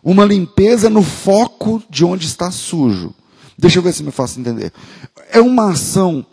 [0.04, 3.14] Uma limpeza no foco de onde está sujo.
[3.62, 4.74] Deixa eu ver se me faço entender.
[5.32, 6.26] É uma ação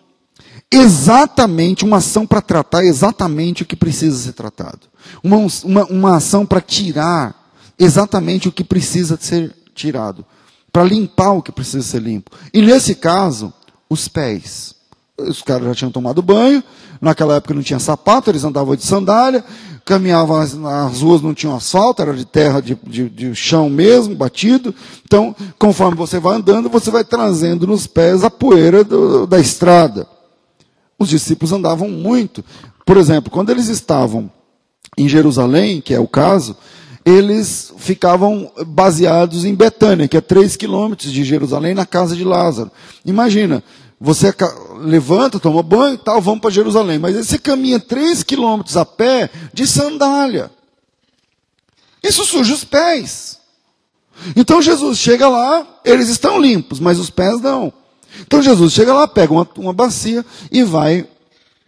[0.72, 4.80] exatamente, uma ação para tratar exatamente o que precisa ser tratado.
[5.22, 10.24] Uma, uma, uma ação para tirar exatamente o que precisa ser tirado.
[10.72, 12.30] Para limpar o que precisa ser limpo.
[12.50, 13.52] E nesse caso,
[13.90, 14.74] os pés.
[15.18, 16.62] Os caras já tinham tomado banho,
[17.00, 19.44] naquela época não tinha sapato, eles andavam de sandália,
[19.84, 24.74] caminhavam nas ruas, não tinham asfalto, era de terra, de, de, de, chão mesmo, batido.
[25.04, 30.06] Então, conforme você vai andando, você vai trazendo nos pés a poeira do, da estrada.
[30.98, 32.44] Os discípulos andavam muito.
[32.84, 34.30] Por exemplo, quando eles estavam
[34.96, 36.56] em Jerusalém, que é o caso,
[37.04, 42.70] eles ficavam baseados em Betânia, que é 3 quilômetros de Jerusalém, na casa de Lázaro.
[43.06, 43.64] Imagina,
[44.00, 44.32] você
[44.80, 46.98] levanta, toma banho e tal, vamos para Jerusalém.
[46.98, 50.50] Mas você caminha três quilômetros a pé de sandália.
[52.02, 53.38] Isso suja os pés.
[54.36, 57.72] Então Jesus chega lá, eles estão limpos, mas os pés não.
[58.20, 61.06] Então Jesus chega lá, pega uma, uma bacia e vai.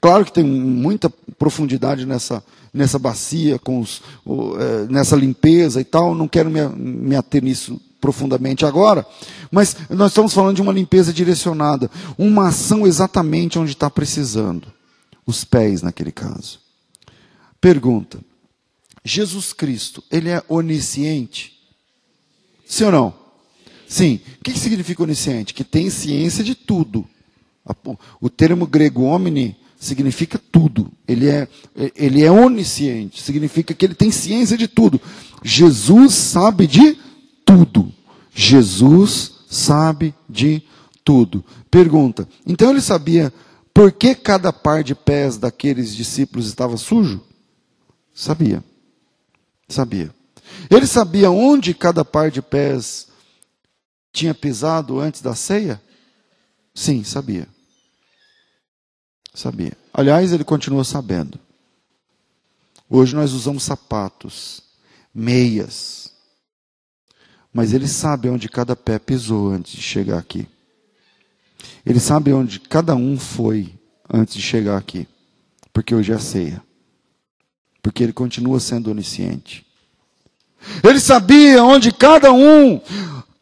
[0.01, 6.15] Claro que tem muita profundidade nessa, nessa bacia, com os, é, nessa limpeza e tal.
[6.15, 9.07] Não quero me, me ater nisso profundamente agora,
[9.51, 14.73] mas nós estamos falando de uma limpeza direcionada, uma ação exatamente onde está precisando.
[15.27, 16.59] Os pés, naquele caso.
[17.61, 18.19] Pergunta:
[19.05, 21.53] Jesus Cristo, ele é onisciente?
[22.67, 23.15] Sim ou não?
[23.87, 24.21] Sim.
[24.39, 25.53] O que significa onisciente?
[25.53, 27.05] Que tem ciência de tudo.
[28.21, 30.91] O termo grego omni significa tudo.
[31.09, 31.49] Ele é,
[31.97, 35.01] ele é onisciente, significa que ele tem ciência de tudo.
[35.43, 36.99] Jesus sabe de
[37.51, 37.93] tudo.
[38.33, 40.63] Jesus sabe de
[41.05, 41.45] tudo.
[41.71, 43.33] Pergunta: então ele sabia
[43.75, 47.21] por que cada par de pés daqueles discípulos estava sujo?
[48.15, 48.63] Sabia.
[49.69, 50.15] Sabia.
[50.71, 53.09] Ele sabia onde cada par de pés
[54.13, 55.81] tinha pisado antes da ceia?
[56.75, 57.49] Sim, sabia.
[59.33, 59.77] Sabia.
[59.93, 61.39] Aliás, ele continua sabendo.
[62.89, 64.61] Hoje nós usamos sapatos,
[65.15, 66.10] meias,
[67.53, 70.47] mas ele sabe onde cada pé pisou antes de chegar aqui.
[71.85, 73.75] Ele sabe onde cada um foi
[74.13, 75.07] antes de chegar aqui.
[75.73, 76.63] Porque hoje é ceia.
[77.83, 79.67] Porque ele continua sendo onisciente.
[80.83, 82.81] Ele sabia onde cada um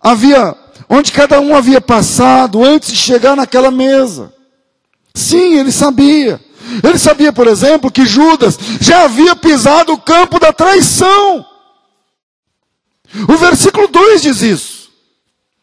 [0.00, 0.56] havia,
[0.88, 4.32] onde cada um havia passado antes de chegar naquela mesa.
[5.14, 6.40] Sim, ele sabia.
[6.82, 11.44] Ele sabia, por exemplo, que Judas já havia pisado o campo da traição.
[13.28, 14.88] O versículo 2 diz isso.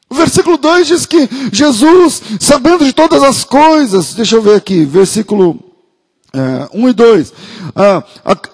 [0.10, 4.86] O versículo 2 diz que Jesus, sabendo de todas as coisas, deixa eu ver aqui,
[4.86, 5.60] versículo
[6.36, 7.34] é, 1 e 2.
[7.75, 8.03] Ah,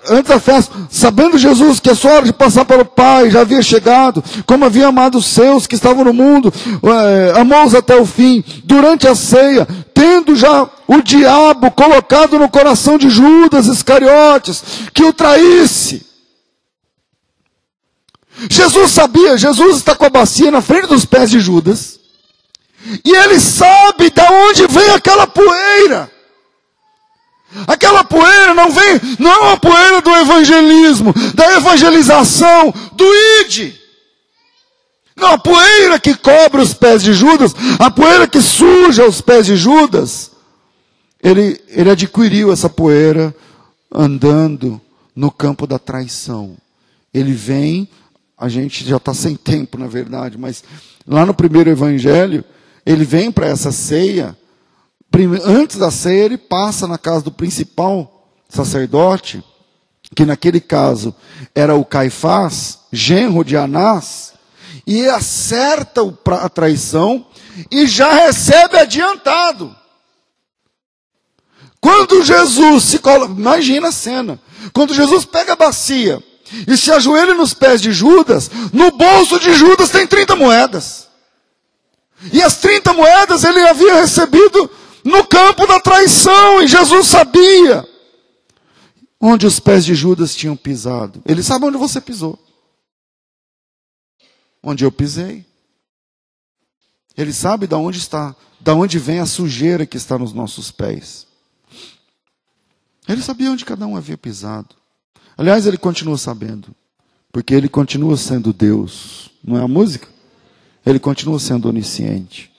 [0.10, 3.62] antes da festa, sabendo Jesus que a sua hora de passar pelo Pai já havia
[3.62, 8.43] chegado, como havia amado os seus que estavam no mundo, é, amou-os até o fim,
[8.63, 15.13] durante a ceia, tendo já o diabo colocado no coração de Judas Iscariotes, que o
[15.13, 16.11] traísse.
[18.49, 21.99] Jesus sabia, Jesus está com a bacia na frente dos pés de Judas.
[23.06, 26.12] E ele sabe de onde vem aquela poeira.
[27.67, 33.06] Aquela poeira não vem, não é a poeira do evangelismo, da evangelização, do
[33.41, 33.73] id.
[35.15, 39.45] Não, a poeira que cobre os pés de Judas, a poeira que suja os pés
[39.45, 40.32] de Judas,
[41.21, 43.36] ele, ele adquiriu essa poeira
[43.93, 44.80] andando
[45.15, 46.56] no campo da traição.
[47.13, 47.88] Ele vem
[48.41, 50.63] a gente já está sem tempo, na verdade, mas
[51.08, 52.43] lá no primeiro evangelho,
[52.84, 54.36] ele vem para essa ceia,
[55.45, 59.43] antes da ceia, ele passa na casa do principal sacerdote,
[60.15, 61.13] que naquele caso
[61.54, 64.34] era o Caifás, genro de Anás,
[64.88, 66.01] e acerta
[66.41, 67.27] a traição
[67.69, 69.75] e já recebe adiantado.
[71.80, 74.41] Quando Jesus se coloca, imagina a cena,
[74.73, 76.23] quando Jesus pega a bacia,
[76.68, 81.08] e se ajoelha nos pés de Judas, no bolso de Judas tem 30 moedas.
[82.32, 84.70] E as 30 moedas ele havia recebido
[85.04, 87.88] no campo da traição, e Jesus sabia
[89.20, 91.22] onde os pés de Judas tinham pisado.
[91.26, 92.40] Ele sabe onde você pisou.
[94.64, 95.46] Onde eu pisei.
[97.16, 101.28] Ele sabe de onde está, da onde vem a sujeira que está nos nossos pés.
[103.08, 104.76] Ele sabia onde cada um havia pisado.
[105.38, 106.70] Aliás, ele continua sabendo,
[107.32, 109.32] porque ele continua sendo Deus.
[109.44, 110.08] Não é a música?
[110.86, 112.52] Ele continua sendo onisciente.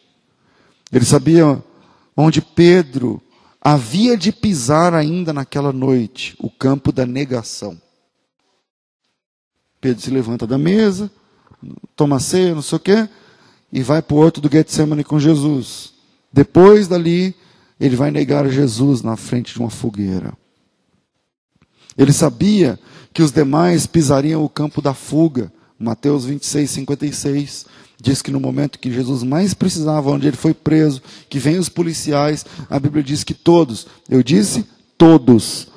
[0.92, 1.62] Ele sabia
[2.16, 3.20] onde Pedro
[3.60, 7.80] havia de pisar ainda naquela noite o campo da negação.
[9.80, 11.10] Pedro se levanta da mesa,
[11.96, 13.08] toma ceia, não sei o quê,
[13.72, 15.92] e vai para o horto do Getsemane com Jesus.
[16.32, 17.34] Depois dali,
[17.80, 20.32] ele vai negar Jesus na frente de uma fogueira.
[21.96, 22.78] Ele sabia
[23.12, 25.52] que os demais pisariam o campo da fuga.
[25.78, 27.66] Mateus 26, 56
[28.00, 31.68] diz que no momento que Jesus mais precisava, onde ele foi preso, que vem os
[31.68, 34.66] policiais, a Bíblia diz que todos, eu disse
[34.98, 35.68] todos,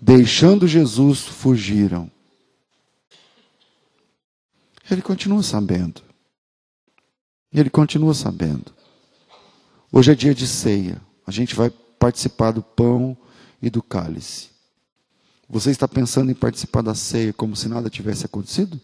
[0.00, 2.10] deixando Jesus, fugiram.
[4.90, 6.02] Ele continua sabendo.
[7.52, 8.72] Ele continua sabendo.
[9.92, 11.00] Hoje é dia de ceia.
[11.26, 13.16] A gente vai participar do pão
[13.62, 14.53] e do cálice.
[15.54, 18.80] Você está pensando em participar da ceia como se nada tivesse acontecido?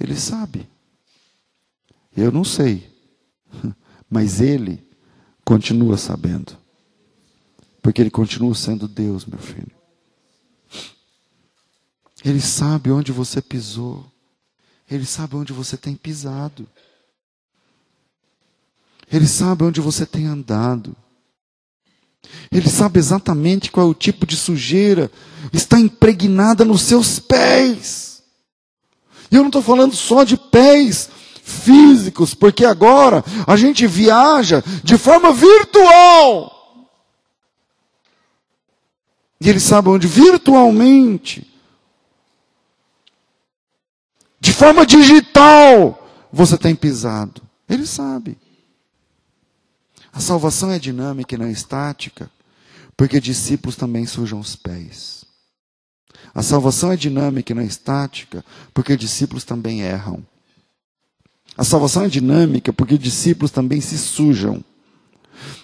[0.00, 0.66] Ele sabe.
[2.16, 2.90] Eu não sei.
[4.08, 4.82] Mas ele
[5.44, 6.56] continua sabendo.
[7.82, 9.76] Porque ele continua sendo Deus, meu filho.
[12.24, 14.10] Ele sabe onde você pisou.
[14.90, 16.66] Ele sabe onde você tem pisado.
[19.12, 20.96] Ele sabe onde você tem andado.
[22.50, 25.10] Ele sabe exatamente qual é o tipo de sujeira
[25.52, 28.22] está impregnada nos seus pés.
[29.30, 31.10] E eu não estou falando só de pés
[31.42, 36.54] físicos, porque agora a gente viaja de forma virtual.
[39.40, 41.46] E ele sabe onde virtualmente,
[44.40, 47.42] de forma digital, você tem pisado.
[47.68, 48.36] Ele sabe.
[50.18, 52.28] A salvação é dinâmica e não estática,
[52.96, 55.24] porque discípulos também sujam os pés.
[56.34, 60.26] A salvação é dinâmica e não estática, porque discípulos também erram.
[61.56, 64.64] A salvação é dinâmica porque discípulos também se sujam.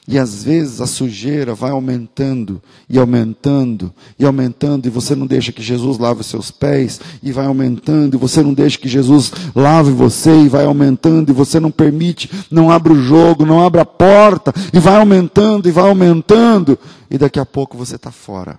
[0.07, 5.53] E às vezes a sujeira vai aumentando e aumentando e aumentando, e você não deixa
[5.53, 9.33] que Jesus lave os seus pés, e vai aumentando, e você não deixa que Jesus
[9.55, 13.81] lave você, e vai aumentando, e você não permite, não abre o jogo, não abre
[13.81, 16.79] a porta, e vai aumentando, e vai aumentando,
[17.11, 18.59] e daqui a pouco você está fora.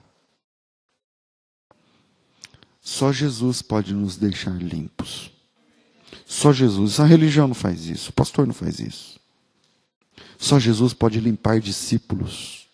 [2.82, 5.32] Só Jesus pode nos deixar limpos.
[6.26, 7.00] Só Jesus.
[7.00, 8.12] A religião não faz isso.
[8.12, 9.15] O pastor não faz isso.
[10.38, 12.68] Só Jesus pode limpar discípulos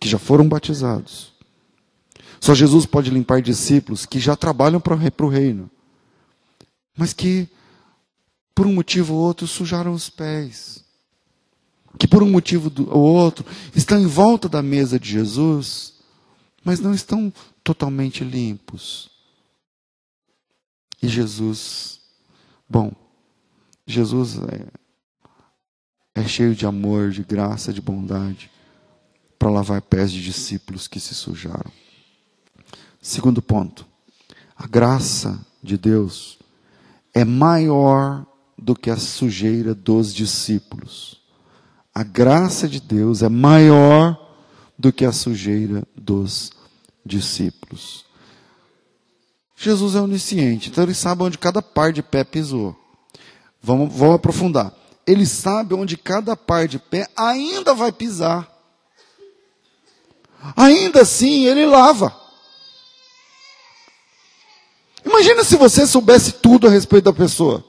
[0.00, 1.32] que já foram batizados.
[2.40, 5.70] Só Jesus pode limpar discípulos que já trabalham para o reino,
[6.96, 7.48] mas que,
[8.54, 10.84] por um motivo ou outro, sujaram os pés.
[11.98, 15.94] Que, por um motivo ou outro, estão em volta da mesa de Jesus,
[16.64, 17.32] mas não estão
[17.64, 19.10] totalmente limpos.
[21.02, 22.00] E Jesus,
[22.68, 22.92] bom,
[23.86, 24.66] Jesus é,
[26.18, 28.50] é cheio de amor, de graça, de bondade,
[29.38, 31.70] para lavar pés de discípulos que se sujaram.
[33.00, 33.86] Segundo ponto,
[34.56, 36.38] a graça de Deus
[37.14, 38.26] é maior
[38.56, 41.20] do que a sujeira dos discípulos.
[41.94, 44.18] A graça de Deus é maior
[44.76, 46.50] do que a sujeira dos
[47.06, 48.04] discípulos.
[49.56, 52.76] Jesus é onisciente, então ele sabe onde cada par de pé pisou.
[53.62, 54.72] Vamos, vamos aprofundar.
[55.08, 58.46] Ele sabe onde cada par de pé ainda vai pisar.
[60.54, 62.14] Ainda assim, ele lava.
[65.02, 67.64] Imagina se você soubesse tudo a respeito da pessoa.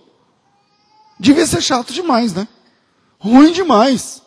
[1.18, 2.46] Devia ser chato demais, né?
[3.18, 4.22] Ruim demais.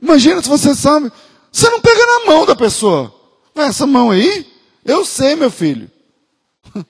[0.00, 1.10] Imagina se você sabe
[1.56, 3.14] você não pega na mão da pessoa.
[3.54, 4.46] Essa mão aí,
[4.84, 5.90] eu sei, meu filho.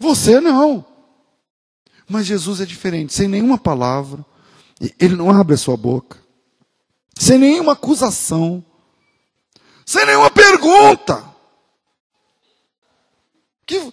[0.00, 0.95] Você não.
[2.08, 4.24] Mas Jesus é diferente, sem nenhuma palavra,
[4.98, 6.18] ele não abre a sua boca,
[7.18, 8.64] sem nenhuma acusação,
[9.84, 11.24] sem nenhuma pergunta.
[13.64, 13.92] Que,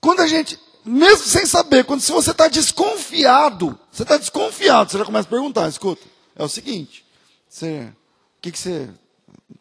[0.00, 4.98] quando a gente, mesmo sem saber, quando se você está desconfiado, você está desconfiado, você
[4.98, 6.06] já começa a perguntar, escuta,
[6.36, 7.04] é o seguinte,
[7.48, 7.92] Você,
[8.38, 8.88] o que, que você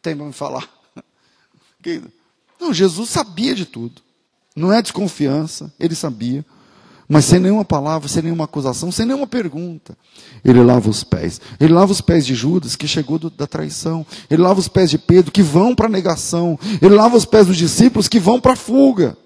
[0.01, 0.69] tem para me falar?
[2.59, 4.01] Não, Jesus sabia de tudo.
[4.55, 6.45] Não é desconfiança, ele sabia.
[7.11, 9.97] Mas sem nenhuma palavra, sem nenhuma acusação, sem nenhuma pergunta.
[10.45, 11.41] Ele lava os pés.
[11.59, 14.05] Ele lava os pés de Judas, que chegou do, da traição.
[14.29, 16.57] Ele lava os pés de Pedro, que vão para a negação.
[16.79, 19.17] Ele lava os pés dos discípulos, que vão para a fuga.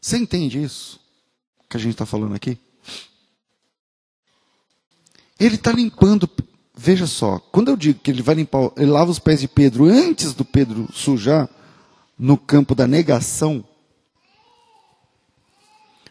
[0.00, 0.98] Você entende isso?
[1.70, 2.58] Que a gente está falando aqui?
[5.38, 6.28] Ele está limpando.
[6.76, 9.84] Veja só, quando eu digo que ele vai limpar, ele lava os pés de Pedro
[9.84, 11.48] antes do Pedro sujar,
[12.18, 13.64] no campo da negação,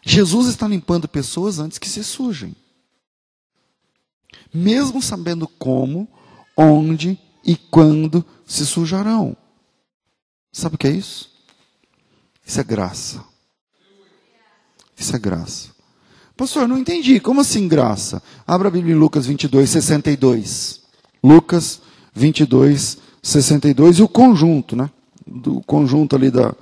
[0.04, 2.54] Jesus está limpando pessoas antes que se sujem.
[4.52, 6.06] Mesmo sabendo como,
[6.56, 9.36] onde e quando se sujarão.
[10.52, 11.30] Sabe o que é isso?
[12.46, 13.24] Isso é graça.
[14.96, 15.70] Isso é graça.
[16.36, 17.18] Pastor, não entendi.
[17.18, 18.22] Como assim graça?
[18.46, 20.82] Abra a Bíblia em Lucas 22, 62.
[21.22, 21.80] Lucas
[22.14, 24.90] 22, 62 e o conjunto, né?
[25.26, 26.54] Do conjunto ali da,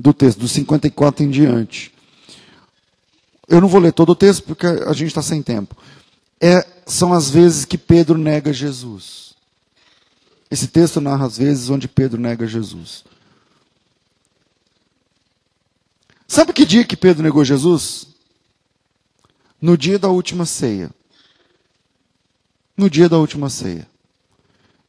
[0.00, 1.92] do texto, do 54 em diante.
[3.46, 5.76] Eu não vou ler todo o texto porque a gente está sem tempo.
[6.40, 9.34] É, são as vezes que Pedro nega Jesus.
[10.50, 13.04] Esse texto narra as vezes onde Pedro nega Jesus.
[16.26, 18.06] Sabe que dia que Pedro negou Jesus?
[19.60, 20.90] No dia da última ceia.
[22.76, 23.86] No dia da última ceia.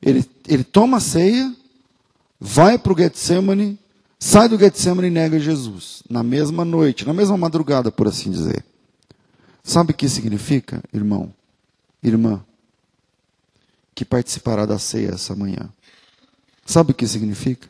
[0.01, 1.53] Ele, ele toma a ceia,
[2.39, 3.78] vai para o Getsemane,
[4.24, 6.03] sai do Getsemane e nega Jesus.
[6.09, 8.63] Na mesma noite, na mesma madrugada, por assim dizer.
[9.63, 11.34] Sabe o que significa, irmão?
[12.03, 12.45] Irmã?
[13.95, 15.69] Que participará da ceia essa manhã.
[16.65, 17.67] Sabe o que significa?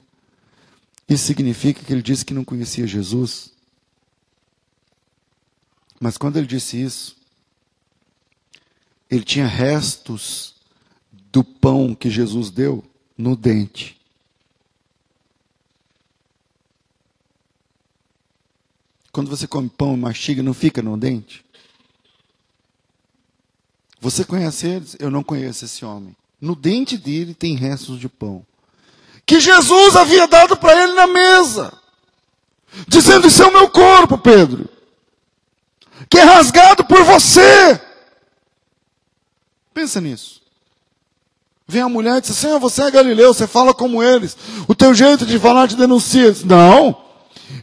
[1.07, 3.51] Isso significa que ele disse que não conhecia Jesus
[6.01, 7.15] mas quando ele disse isso,
[9.07, 10.55] ele tinha restos
[11.31, 12.83] do pão que Jesus deu
[13.15, 14.00] no dente.
[19.11, 21.43] Quando você come pão e mastiga, não fica no dente?
[23.99, 24.95] Você conhece eles?
[24.99, 26.15] Eu não conheço esse homem.
[26.39, 28.45] No dente dele tem restos de pão.
[29.25, 31.73] Que Jesus havia dado para ele na mesa.
[32.87, 34.67] Dizendo: Isso é o meu corpo, Pedro
[36.09, 37.79] que é rasgado por você.
[39.73, 40.41] Pensa nisso.
[41.65, 44.35] Vem a mulher e diz: Senhor, você é galileu, você fala como eles.
[44.67, 46.35] O teu jeito de falar te denuncia.
[46.45, 47.10] Não.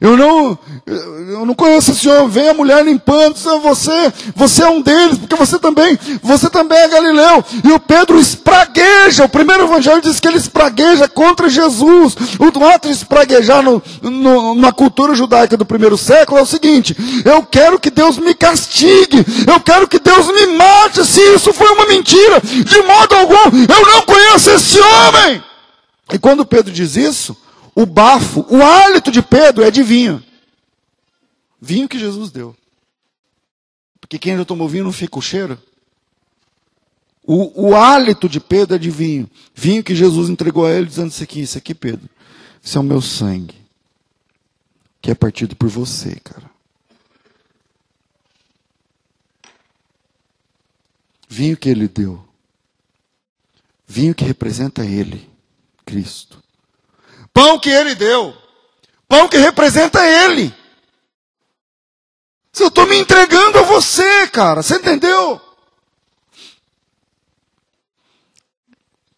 [0.00, 2.28] Eu não, eu não conheço esse homem.
[2.28, 6.88] Vem a mulher limpando, você, você é um deles, porque você também, você também é
[6.88, 7.44] Galileu.
[7.64, 9.24] E o Pedro espragueja.
[9.24, 12.16] O primeiro evangelho diz que ele espragueja contra Jesus.
[12.38, 16.96] O ato de espraguejar no, no, na cultura judaica do primeiro século é o seguinte:
[17.24, 21.68] eu quero que Deus me castigue, eu quero que Deus me mate, se isso foi
[21.72, 22.40] uma mentira.
[22.40, 25.42] De modo algum, eu não conheço esse homem.
[26.12, 27.36] E quando Pedro diz isso,
[27.74, 30.22] o bafo, o hálito de Pedro é de vinho.
[31.60, 32.56] Vinho que Jesus deu.
[34.00, 35.60] Porque quem já tomou vinho não fica o cheiro.
[37.22, 39.28] O, o hálito de Pedro é de vinho.
[39.54, 42.08] Vinho que Jesus entregou a ele, dizendo isso aqui, isso aqui, Pedro.
[42.62, 43.54] Isso é o meu sangue.
[45.00, 46.50] Que é partido por você, cara.
[51.28, 52.26] Vinho que ele deu.
[53.86, 55.28] Vinho que representa ele,
[55.84, 56.42] Cristo.
[57.38, 58.36] Pão que ele deu.
[59.06, 60.52] Pão que representa ele.
[62.52, 65.40] Se eu estou me entregando a você, cara, você entendeu?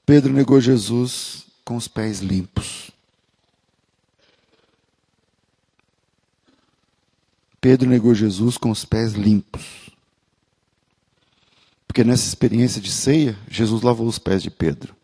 [0.04, 2.90] Pedro negou Jesus com os pés limpos.
[7.58, 9.88] Pedro negou Jesus com os pés limpos.
[11.86, 14.99] Porque nessa experiência de ceia, Jesus lavou os pés de Pedro.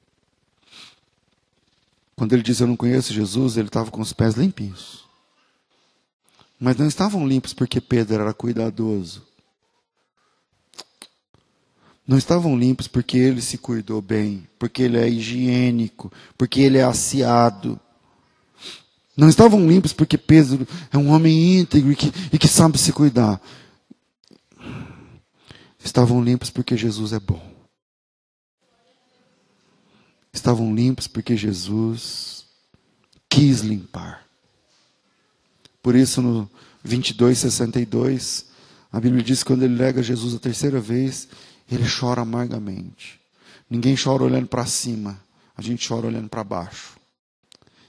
[2.17, 5.05] Quando ele diz eu não conheço Jesus, ele estava com os pés limpinhos.
[6.59, 9.23] Mas não estavam limpos porque Pedro era cuidadoso.
[12.09, 16.85] Não estavam limpos porque ele se cuidou bem, porque ele é higiênico, porque ele é
[16.85, 17.79] aciado.
[19.15, 22.93] Não estavam limpos porque Pedro é um homem íntegro e que, e que sabe se
[22.93, 23.41] cuidar.
[25.85, 27.56] Estavam limpos porque Jesus é bom
[30.47, 32.47] estavam limpos porque Jesus
[33.29, 34.25] quis limpar.
[35.83, 36.49] Por isso, no
[36.85, 38.47] 22, 62,
[38.93, 41.29] a Bíblia diz que quando ele nega Jesus a terceira vez,
[41.69, 43.21] ele chora amargamente.
[43.69, 45.21] Ninguém chora olhando para cima,
[45.57, 46.97] a gente chora olhando para baixo.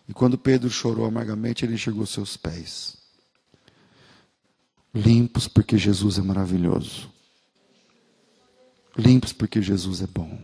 [0.09, 2.97] E quando Pedro chorou amargamente, ele enxergou seus pés.
[4.91, 7.07] Limpos porque Jesus é maravilhoso.
[8.97, 10.39] Limpos porque Jesus é bom.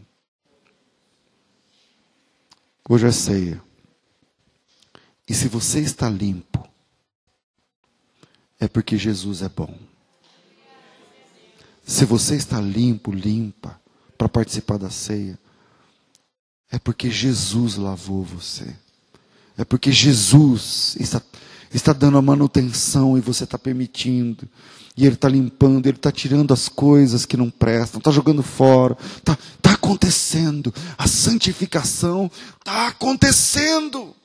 [2.87, 3.61] Hoje é ceia.
[5.27, 6.67] E se você está limpo,
[8.59, 9.73] é porque Jesus é bom.
[11.85, 13.79] Se você está limpo, limpa,
[14.17, 15.37] para participar da ceia,
[16.71, 18.75] é porque Jesus lavou você.
[19.57, 21.21] É porque Jesus está,
[21.73, 24.47] está dando a manutenção e você está permitindo.
[24.95, 28.95] E Ele está limpando, Ele está tirando as coisas que não prestam, está jogando fora.
[29.17, 30.73] Está tá acontecendo.
[30.97, 32.29] A santificação
[32.59, 34.15] está acontecendo.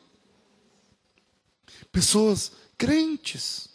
[1.91, 3.69] Pessoas crentes.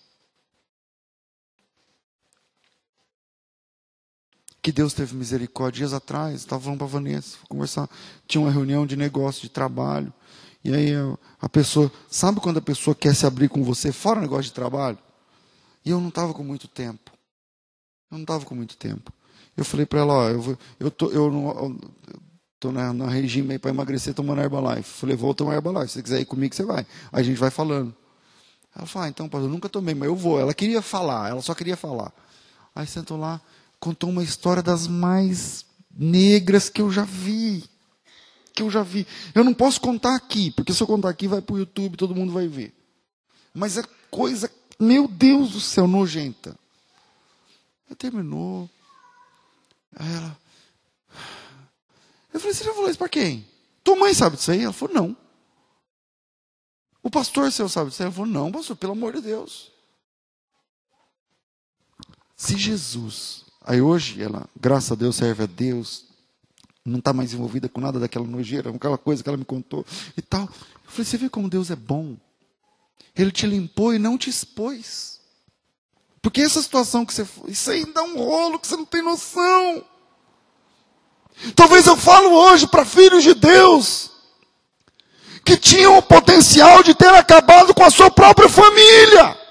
[4.61, 5.79] Que Deus teve misericórdia.
[5.79, 7.89] Dias atrás, estava falando para a Vanessa, conversar.
[8.27, 10.13] Tinha uma reunião de negócio, de trabalho.
[10.63, 10.91] E aí
[11.41, 14.53] a pessoa, sabe quando a pessoa quer se abrir com você fora o negócio de
[14.53, 14.97] trabalho?
[15.85, 17.11] E eu não estava com muito tempo.
[18.11, 19.11] Eu não estava com muito tempo.
[19.55, 21.77] Eu falei para ela, ó, eu, eu tô, eu não,
[22.59, 24.89] tô na, na regime para emagrecer tomando Herbalife.
[24.89, 25.87] Falei, vou tomar Herbalife.
[25.87, 26.85] Se você quiser ir comigo, você vai.
[27.11, 27.93] Aí a gente vai falando.
[28.75, 30.39] Ela falou, ah, então, eu nunca tomei, mas eu vou.
[30.39, 32.11] Ela queria falar, ela só queria falar.
[32.73, 33.39] Aí sentou lá,
[33.79, 35.65] contou uma história das mais
[35.95, 37.63] negras que eu já vi.
[38.55, 39.05] Que eu já vi.
[39.35, 42.15] Eu não posso contar aqui, porque se eu contar aqui vai para o YouTube, todo
[42.15, 42.73] mundo vai ver.
[43.53, 44.49] Mas é coisa
[44.83, 46.57] meu Deus do céu, nojenta.
[47.87, 48.69] Ela terminou.
[49.95, 50.37] Aí ela.
[52.33, 53.45] Eu falei, você já falou isso para quem?
[53.83, 54.63] Tua mãe sabe disso aí?
[54.63, 55.17] Ela falou, não.
[57.01, 58.07] O pastor seu sabe disso aí?
[58.07, 59.71] Ela falou, não, pastor, pelo amor de Deus.
[62.35, 66.05] Se Jesus, aí hoje ela, graças a Deus, serve a Deus,
[66.83, 69.85] não está mais envolvida com nada daquela nojeira, com aquela coisa que ela me contou
[70.17, 70.41] e tal.
[70.41, 72.17] Eu falei, você vê como Deus é bom?
[73.15, 75.19] Ele te limpou e não te expôs.
[76.21, 79.01] Porque essa situação que você foi, isso aí dá um rolo que você não tem
[79.01, 79.85] noção.
[81.55, 84.11] Talvez eu falo hoje para filhos de Deus
[85.43, 89.42] que tinham o potencial de ter acabado com a sua própria família.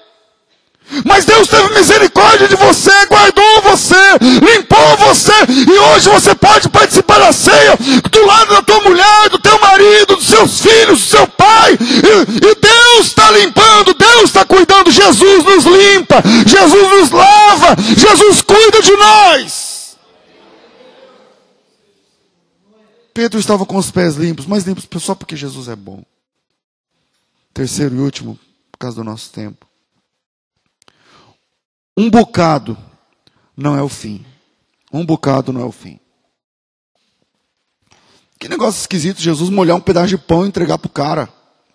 [1.05, 7.19] Mas Deus teve misericórdia de você, guardou você, limpou você, e hoje você pode participar
[7.19, 7.77] da ceia
[8.11, 11.73] do lado da tua mulher, do teu marido, dos seus filhos, do seu pai.
[11.73, 18.41] E, e Deus está limpando, Deus está cuidando, Jesus nos limpa, Jesus nos lava, Jesus
[18.41, 19.97] cuida de nós.
[23.13, 26.03] Pedro estava com os pés limpos, mas limpos só porque Jesus é bom.
[27.53, 28.39] Terceiro e último,
[28.71, 29.67] por causa do nosso tempo.
[31.95, 32.77] Um bocado
[33.55, 34.25] não é o fim.
[34.91, 35.99] Um bocado não é o fim.
[38.39, 41.29] Que negócio esquisito Jesus molhar um pedaço de pão e entregar para o cara.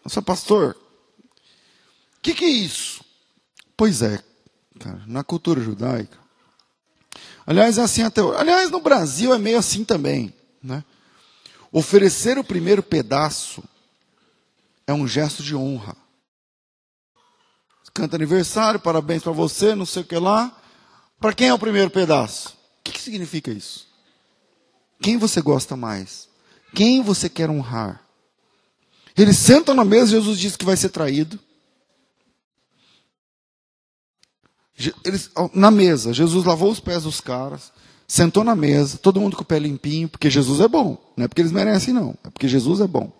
[0.04, 3.02] Nossa, pastor, o que, que é isso?
[3.76, 4.22] Pois é,
[4.78, 6.18] cara, na cultura judaica.
[7.46, 8.38] Aliás, é assim até hoje.
[8.38, 10.34] Aliás, no Brasil é meio assim também.
[10.62, 10.84] Né?
[11.72, 13.62] Oferecer o primeiro pedaço
[14.86, 15.96] é um gesto de honra
[17.98, 20.56] canta aniversário, parabéns para você, não sei o que lá.
[21.18, 22.50] Para quem é o primeiro pedaço?
[22.50, 23.88] O que, que significa isso?
[25.02, 26.28] Quem você gosta mais?
[26.74, 28.00] Quem você quer honrar?
[29.16, 31.40] Eles sentam na mesa, Jesus diz que vai ser traído.
[35.04, 37.72] Eles, na mesa, Jesus lavou os pés dos caras,
[38.06, 40.96] sentou na mesa, todo mundo com o pé limpinho, porque Jesus é bom.
[41.16, 42.16] Não é porque eles merecem, não.
[42.22, 43.17] É porque Jesus é bom.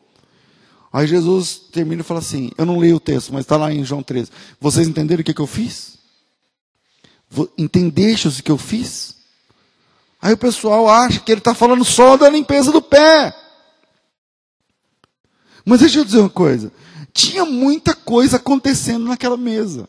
[0.93, 3.85] Aí Jesus termina e fala assim: Eu não li o texto, mas está lá em
[3.85, 4.31] João 13.
[4.61, 5.99] Vocês entenderam o que, que eu fiz?
[7.59, 9.17] Entendeste o que eu fiz?
[10.21, 13.35] Aí o pessoal acha que ele está falando só da limpeza do pé.
[15.65, 16.73] Mas deixa eu dizer uma coisa:
[17.13, 19.89] tinha muita coisa acontecendo naquela mesa.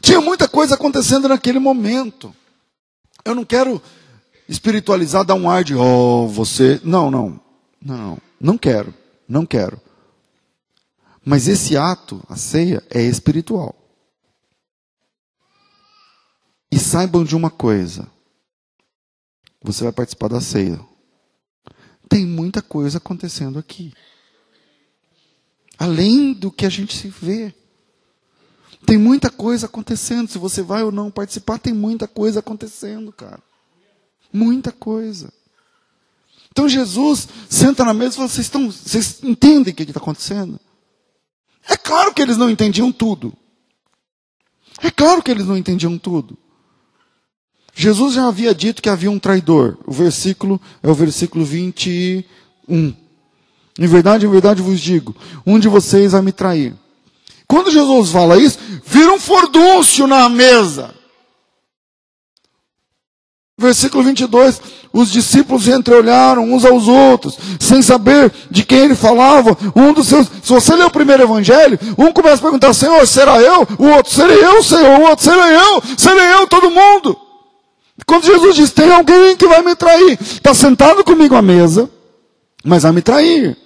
[0.00, 2.34] Tinha muita coisa acontecendo naquele momento.
[3.24, 3.82] Eu não quero
[4.48, 6.80] espiritualizar, dar um ar de, oh, você.
[6.84, 7.40] Não, não.
[7.80, 8.92] Não, não quero.
[9.28, 9.80] Não quero.
[11.24, 13.74] Mas esse ato, a ceia, é espiritual.
[16.72, 18.10] E saibam de uma coisa:
[19.62, 20.80] você vai participar da ceia.
[22.08, 23.92] Tem muita coisa acontecendo aqui.
[25.78, 27.54] Além do que a gente se vê.
[28.86, 30.30] Tem muita coisa acontecendo.
[30.30, 33.42] Se você vai ou não participar, tem muita coisa acontecendo, cara.
[34.32, 35.32] Muita coisa.
[36.58, 40.58] Então Jesus senta na mesa e fala: vocês, estão, vocês entendem o que está acontecendo?
[41.68, 43.32] É claro que eles não entendiam tudo.
[44.82, 46.36] É claro que eles não entendiam tudo.
[47.72, 49.78] Jesus já havia dito que havia um traidor.
[49.86, 52.24] O versículo é o versículo 21.
[52.68, 55.14] Em verdade, em verdade vos digo:
[55.46, 56.74] um de vocês vai me trair.
[57.46, 60.92] Quando Jesus fala isso, vira um fordúncio na mesa.
[63.60, 69.58] Versículo 22, os discípulos entreolharam uns aos outros, sem saber de quem ele falava.
[69.74, 73.40] Um dos seus, se você ler o primeiro evangelho, um começa a perguntar, Senhor, será
[73.40, 73.66] eu?
[73.76, 75.00] O outro, serei eu, Senhor?
[75.00, 75.82] O outro, serei eu?
[75.96, 77.18] Serei eu, todo mundo.
[78.06, 81.90] Quando Jesus diz, tem alguém que vai me trair, está sentado comigo à mesa,
[82.64, 83.56] mas vai me trair.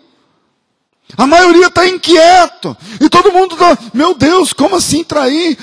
[1.18, 2.74] A maioria está inquieto.
[2.98, 5.58] E todo mundo está, meu Deus, como assim trair?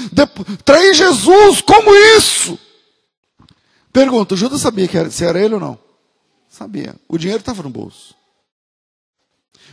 [0.63, 2.59] Trair Jesus, como isso?
[3.99, 5.77] Pergunta, Judas sabia que era, se era ele ou não?
[6.47, 6.95] Sabia.
[7.05, 8.15] O dinheiro estava no bolso.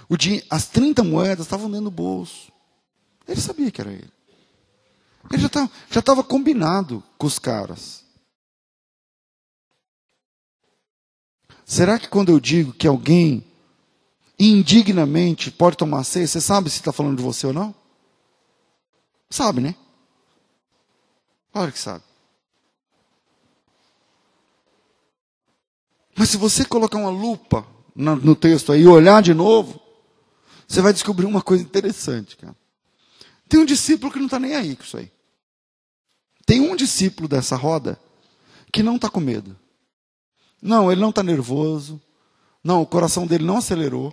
[0.08, 2.50] O din as 30 moedas estavam dentro do bolso.
[3.28, 4.10] Ele sabia que era ele.
[5.30, 8.02] Ele já estava estava combinado com os caras.
[11.64, 13.46] Será que quando eu digo que alguém
[14.36, 17.72] indignamente pode tomar ceia, você sabe se está falando de você ou não?
[19.30, 19.76] Sabe, né?
[21.52, 22.05] Claro que sabe.
[26.16, 29.80] Mas se você colocar uma lupa no texto aí e olhar de novo,
[30.66, 32.56] você vai descobrir uma coisa interessante, cara.
[33.48, 35.12] Tem um discípulo que não está nem aí com isso aí.
[36.44, 38.00] Tem um discípulo dessa roda
[38.72, 39.56] que não está com medo.
[40.60, 42.00] Não, ele não está nervoso.
[42.64, 44.12] Não, o coração dele não acelerou.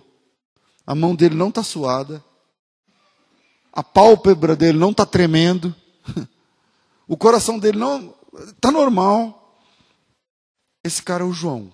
[0.86, 2.22] A mão dele não está suada.
[3.72, 5.74] A pálpebra dele não está tremendo.
[7.06, 8.14] O coração dele não
[8.48, 9.60] está normal.
[10.82, 11.70] Esse cara é o João.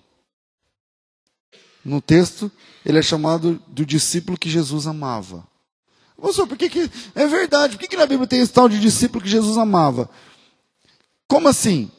[1.83, 2.51] No texto,
[2.85, 5.47] ele é chamado do discípulo que Jesus amava.
[6.21, 7.75] Pastor, por que, que é verdade?
[7.75, 10.09] Por que, que na Bíblia tem esse tal de discípulo que Jesus amava?
[11.27, 11.89] Como assim?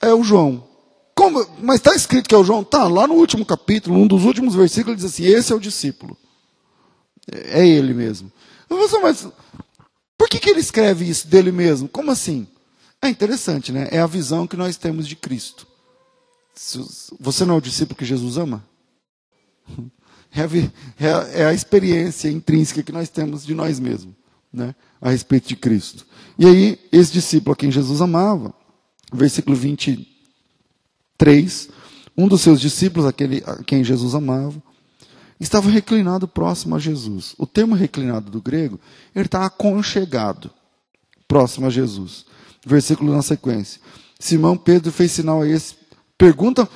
[0.00, 0.68] É o João.
[1.14, 1.44] Como?
[1.60, 2.62] Mas está escrito que é o João?
[2.62, 6.16] Tá, lá no último capítulo, um dos últimos versículos, diz assim: esse é o discípulo.
[7.30, 8.30] É, é ele mesmo.
[8.68, 9.26] Pastor, mas
[10.16, 11.88] por que, que ele escreve isso dele mesmo?
[11.88, 12.46] Como assim?
[13.02, 13.88] É interessante, né?
[13.90, 15.66] É a visão que nós temos de Cristo.
[17.18, 18.64] Você não é o discípulo que Jesus ama?
[21.36, 24.16] É a, experiência intrínseca que nós temos de nós mesmos,
[24.52, 24.74] né?
[25.00, 26.04] a respeito de Cristo.
[26.36, 28.52] E aí, esse discípulo a quem Jesus amava,
[29.12, 31.68] versículo 23,
[32.16, 34.60] um dos seus discípulos, aquele a quem Jesus amava,
[35.38, 37.36] estava reclinado próximo a Jesus.
[37.38, 38.80] O termo reclinado do grego,
[39.14, 40.50] ele está aconchegado,
[41.28, 42.26] próximo a Jesus.
[42.66, 43.80] Versículo na sequência.
[44.18, 45.76] Simão Pedro fez sinal a esse.
[46.16, 46.68] Pergunta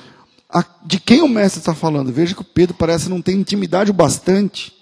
[0.85, 2.11] de quem o mestre está falando.
[2.11, 4.73] Veja que o Pedro parece não ter intimidade o bastante.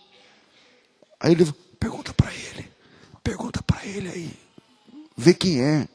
[1.20, 2.70] Aí ele pergunta para ele,
[3.24, 4.32] pergunta para ele aí,
[5.16, 5.88] vê quem é.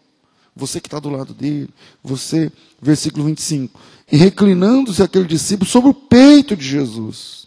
[0.54, 1.70] Você que está do lado dele,
[2.02, 3.80] você, versículo 25.
[4.10, 7.46] E reclinando-se aquele discípulo sobre o peito de Jesus.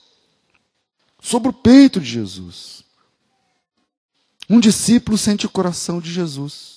[1.21, 2.83] Sobre o peito de Jesus.
[4.49, 6.74] Um discípulo sente o coração de Jesus.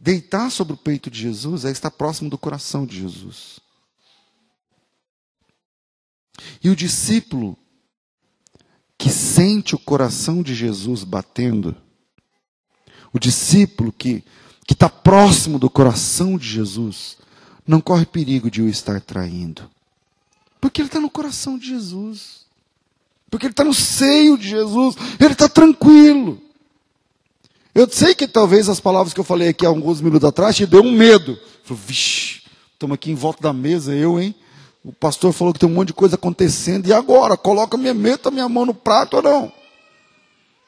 [0.00, 3.60] Deitar sobre o peito de Jesus é estar próximo do coração de Jesus.
[6.64, 7.56] E o discípulo
[8.96, 11.76] que sente o coração de Jesus batendo,
[13.12, 14.24] o discípulo que
[14.70, 17.16] que está próximo do coração de Jesus,
[17.66, 19.68] não corre perigo de o estar traindo,
[20.60, 22.46] porque ele está no coração de Jesus,
[23.28, 26.40] porque ele está no seio de Jesus, ele está tranquilo.
[27.74, 30.66] Eu sei que talvez as palavras que eu falei aqui há alguns minutos atrás te
[30.66, 31.38] deu um medo.
[31.64, 32.42] Falei, vixe,
[32.72, 34.34] estamos aqui em volta da mesa, eu, hein?
[34.84, 37.36] O pastor falou que tem um monte de coisa acontecendo, e agora?
[37.36, 39.44] Coloca minha, meta minha mão no prato ou não?
[39.44, 39.52] O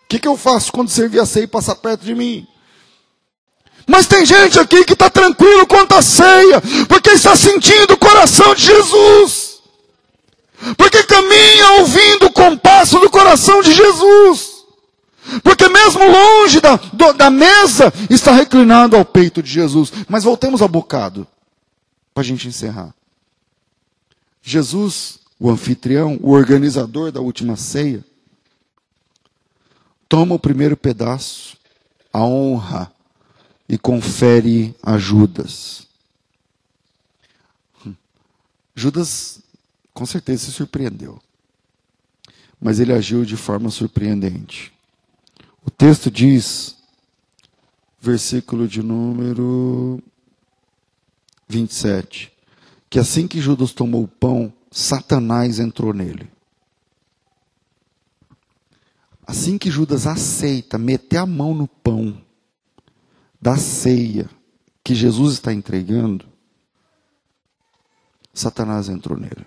[0.09, 2.47] que, que eu faço quando servir a ceia e passar perto de mim?
[3.87, 8.55] Mas tem gente aqui que está tranquilo quanto a ceia, porque está sentindo o coração
[8.55, 9.61] de Jesus.
[10.77, 14.52] Porque caminha ouvindo o compasso do coração de Jesus.
[15.43, 16.77] Porque mesmo longe da,
[17.17, 19.93] da mesa, está reclinado ao peito de Jesus.
[20.09, 21.27] Mas voltemos ao bocado,
[22.13, 22.95] para a gente encerrar.
[24.43, 28.05] Jesus, o anfitrião, o organizador da última ceia,
[30.09, 31.57] toma o primeiro pedaço,
[32.13, 32.93] a honra,
[33.69, 35.87] e confere a Judas.
[37.87, 37.95] Hum.
[38.75, 39.41] Judas,
[39.95, 41.21] com certeza, se surpreendeu.
[42.61, 44.72] Mas ele agiu de forma surpreendente.
[45.65, 46.77] O texto diz,
[48.01, 50.03] versículo de número
[51.49, 52.33] 27,
[52.91, 56.29] que assim que Judas tomou o pão, Satanás entrou nele.
[59.25, 62.21] Assim que Judas aceita meter a mão no pão
[63.41, 64.29] da ceia
[64.83, 66.27] que Jesus está entregando,
[68.35, 69.47] Satanás entrou nele.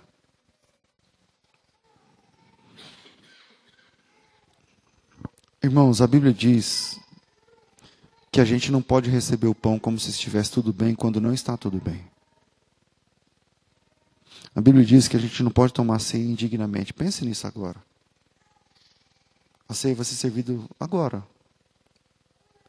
[5.66, 6.96] Irmãos, a Bíblia diz
[8.30, 11.34] que a gente não pode receber o pão como se estivesse tudo bem quando não
[11.34, 12.06] está tudo bem.
[14.54, 16.94] A Bíblia diz que a gente não pode tomar ceia indignamente.
[16.94, 17.82] Pense nisso agora.
[19.68, 21.26] A ceia vai ser servida agora.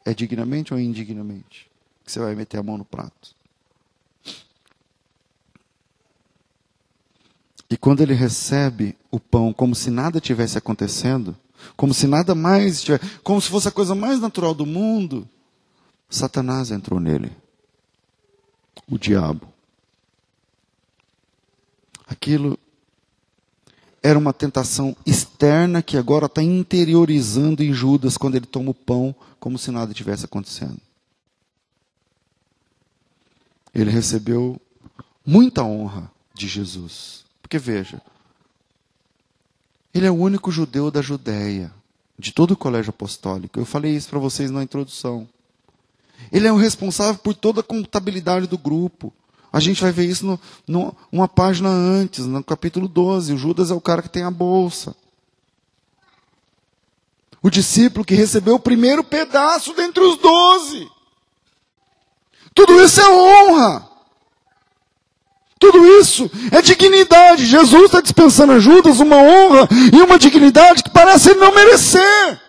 [0.03, 1.69] É dignamente ou indignamente?
[2.03, 3.35] Que você vai meter a mão no prato.
[7.69, 11.37] E quando ele recebe o pão como se nada tivesse acontecendo,
[11.75, 15.27] como se nada mais tivesse, como se fosse a coisa mais natural do mundo,
[16.09, 17.31] Satanás entrou nele.
[18.89, 19.47] O diabo.
[22.07, 22.57] Aquilo
[24.01, 29.13] era uma tentação externa que agora está interiorizando em Judas quando ele toma o pão,
[29.39, 30.79] como se nada tivesse acontecendo.
[33.73, 34.59] Ele recebeu
[35.25, 37.25] muita honra de Jesus.
[37.41, 38.01] Porque veja,
[39.97, 41.71] ele é o único judeu da Judéia,
[42.17, 43.59] de todo o colégio apostólico.
[43.59, 45.27] Eu falei isso para vocês na introdução.
[46.31, 49.13] Ele é o responsável por toda a contabilidade do grupo.
[49.51, 53.33] A gente vai ver isso no, uma página antes, no capítulo 12.
[53.33, 54.95] O Judas é o cara que tem a bolsa.
[57.41, 60.87] O discípulo que recebeu o primeiro pedaço dentre os doze.
[62.53, 63.86] Tudo isso é honra.
[65.59, 67.45] Tudo isso é dignidade.
[67.45, 72.41] Jesus está dispensando a Judas uma honra e uma dignidade que parece ele não merecer.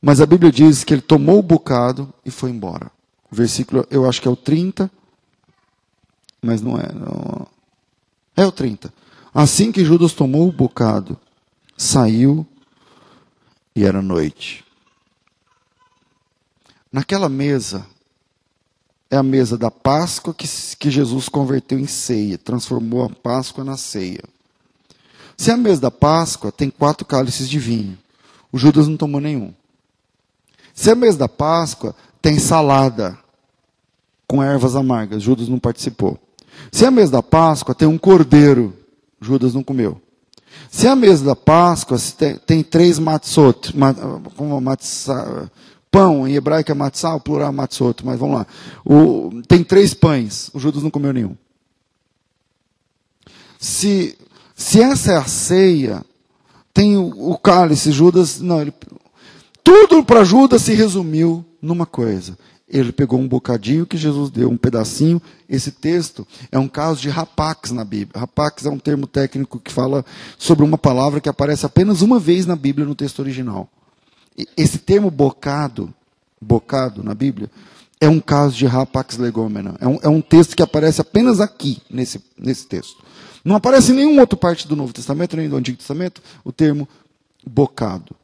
[0.00, 2.90] Mas a Bíblia diz que ele tomou o bocado e foi embora.
[3.30, 4.90] O versículo, eu acho que é o 30,
[6.40, 6.92] mas não é.
[6.92, 7.46] Não.
[8.36, 8.92] É o 30.
[9.34, 11.18] Assim que Judas tomou o bocado,
[11.76, 12.46] saiu
[13.74, 14.64] e era noite.
[16.90, 17.86] Naquela mesa,
[19.10, 20.48] é a mesa da Páscoa que,
[20.78, 24.22] que Jesus converteu em ceia, transformou a Páscoa na ceia.
[25.36, 27.98] Se é a mesa da Páscoa, tem quatro cálices de vinho.
[28.50, 29.52] O Judas não tomou nenhum.
[30.74, 33.18] Se é a mesa da Páscoa, tem salada
[34.26, 35.22] com ervas amargas.
[35.22, 36.18] Judas não participou.
[36.72, 38.74] Se é a mesa da Páscoa, tem um cordeiro.
[39.20, 40.00] Judas não comeu.
[40.70, 41.98] Se a mesa da Páscoa,
[42.46, 43.72] tem, três matzot,
[44.36, 45.50] como matzah,
[45.90, 48.46] pão, em hebraico é matzah, o plural é matzot, mas vamos lá.
[48.84, 51.36] O, tem três pães, o Judas não comeu nenhum.
[53.58, 54.16] Se,
[54.54, 56.04] se essa é a ceia,
[56.72, 58.72] tem o, o cálice, Judas, não, ele,
[59.64, 62.36] tudo para Judas se resumiu numa coisa.
[62.68, 65.22] Ele pegou um bocadinho que Jesus deu, um pedacinho.
[65.48, 68.20] Esse texto é um caso de rapax na Bíblia.
[68.20, 70.04] Rapax é um termo técnico que fala
[70.36, 73.68] sobre uma palavra que aparece apenas uma vez na Bíblia no texto original.
[74.56, 75.92] Esse termo bocado,
[76.40, 77.50] bocado na Bíblia,
[78.00, 79.76] é um caso de rapax legomena.
[79.80, 83.02] É um, é um texto que aparece apenas aqui, nesse, nesse texto.
[83.44, 86.88] Não aparece em nenhuma outra parte do Novo Testamento, nem do Antigo Testamento, o termo
[87.46, 88.14] bocado.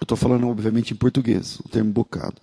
[0.00, 2.36] Eu estou falando, obviamente, em português, o termo bocado.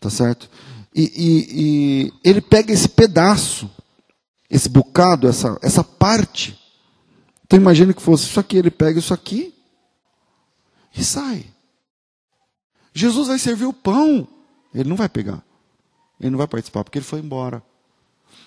[0.00, 0.48] Tá certo?
[0.94, 3.70] E, e, e, ele pega esse pedaço,
[4.48, 6.58] esse bocado, essa, essa parte.
[7.44, 9.54] Então imagine que fosse isso aqui, ele pega isso aqui
[10.96, 11.44] e sai.
[12.98, 14.26] Jesus vai servir o pão.
[14.74, 15.42] Ele não vai pegar.
[16.20, 17.62] Ele não vai participar, porque ele foi embora.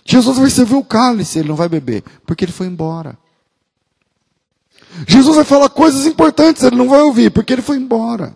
[0.06, 3.18] Jesus vai servir o cálice, ele não vai beber, porque ele foi embora.
[5.08, 8.36] Jesus vai falar coisas importantes, ele não vai ouvir, porque ele foi embora.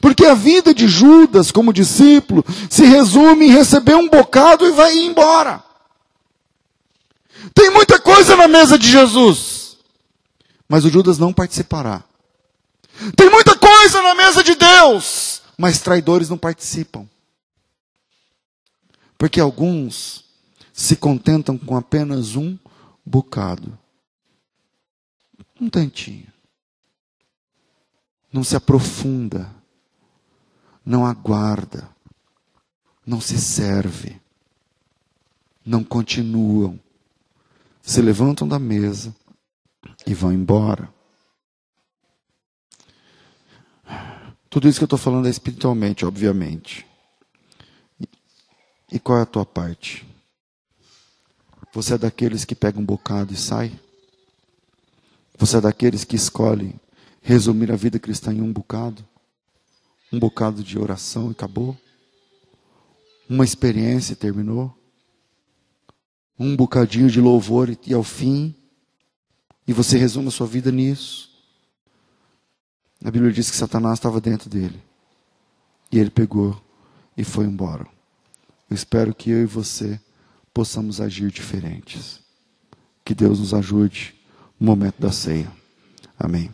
[0.00, 4.96] Porque a vida de Judas como discípulo se resume em receber um bocado e vai
[4.96, 5.62] embora.
[7.52, 9.76] Tem muita coisa na mesa de Jesus,
[10.66, 12.02] mas o Judas não participará.
[13.16, 17.08] Tem muita coisa na mesa de Deus, mas traidores não participam.
[19.18, 20.24] Porque alguns
[20.72, 22.58] se contentam com apenas um
[23.04, 23.78] bocado.
[25.60, 26.26] Um tantinho.
[28.32, 29.54] Não se aprofunda.
[30.84, 31.88] Não aguarda.
[33.06, 34.20] Não se serve.
[35.64, 36.78] Não continuam.
[37.80, 39.14] Se levantam da mesa
[40.06, 40.92] e vão embora.
[44.52, 46.86] Tudo isso que eu estou falando é espiritualmente, obviamente.
[48.92, 50.06] E qual é a tua parte?
[51.72, 53.72] Você é daqueles que pega um bocado e sai?
[55.38, 56.78] Você é daqueles que escolhe
[57.22, 59.02] resumir a vida cristã em um bocado?
[60.12, 61.74] Um bocado de oração e acabou?
[63.30, 64.70] Uma experiência e terminou?
[66.38, 68.54] Um bocadinho de louvor e ao fim?
[69.66, 71.31] E você resume a sua vida nisso?
[73.04, 74.80] A Bíblia diz que Satanás estava dentro dele.
[75.90, 76.60] E ele pegou
[77.16, 77.86] e foi embora.
[78.70, 80.00] Eu espero que eu e você
[80.54, 82.20] possamos agir diferentes.
[83.04, 84.14] Que Deus nos ajude
[84.58, 85.50] no momento da ceia.
[86.18, 86.52] Amém.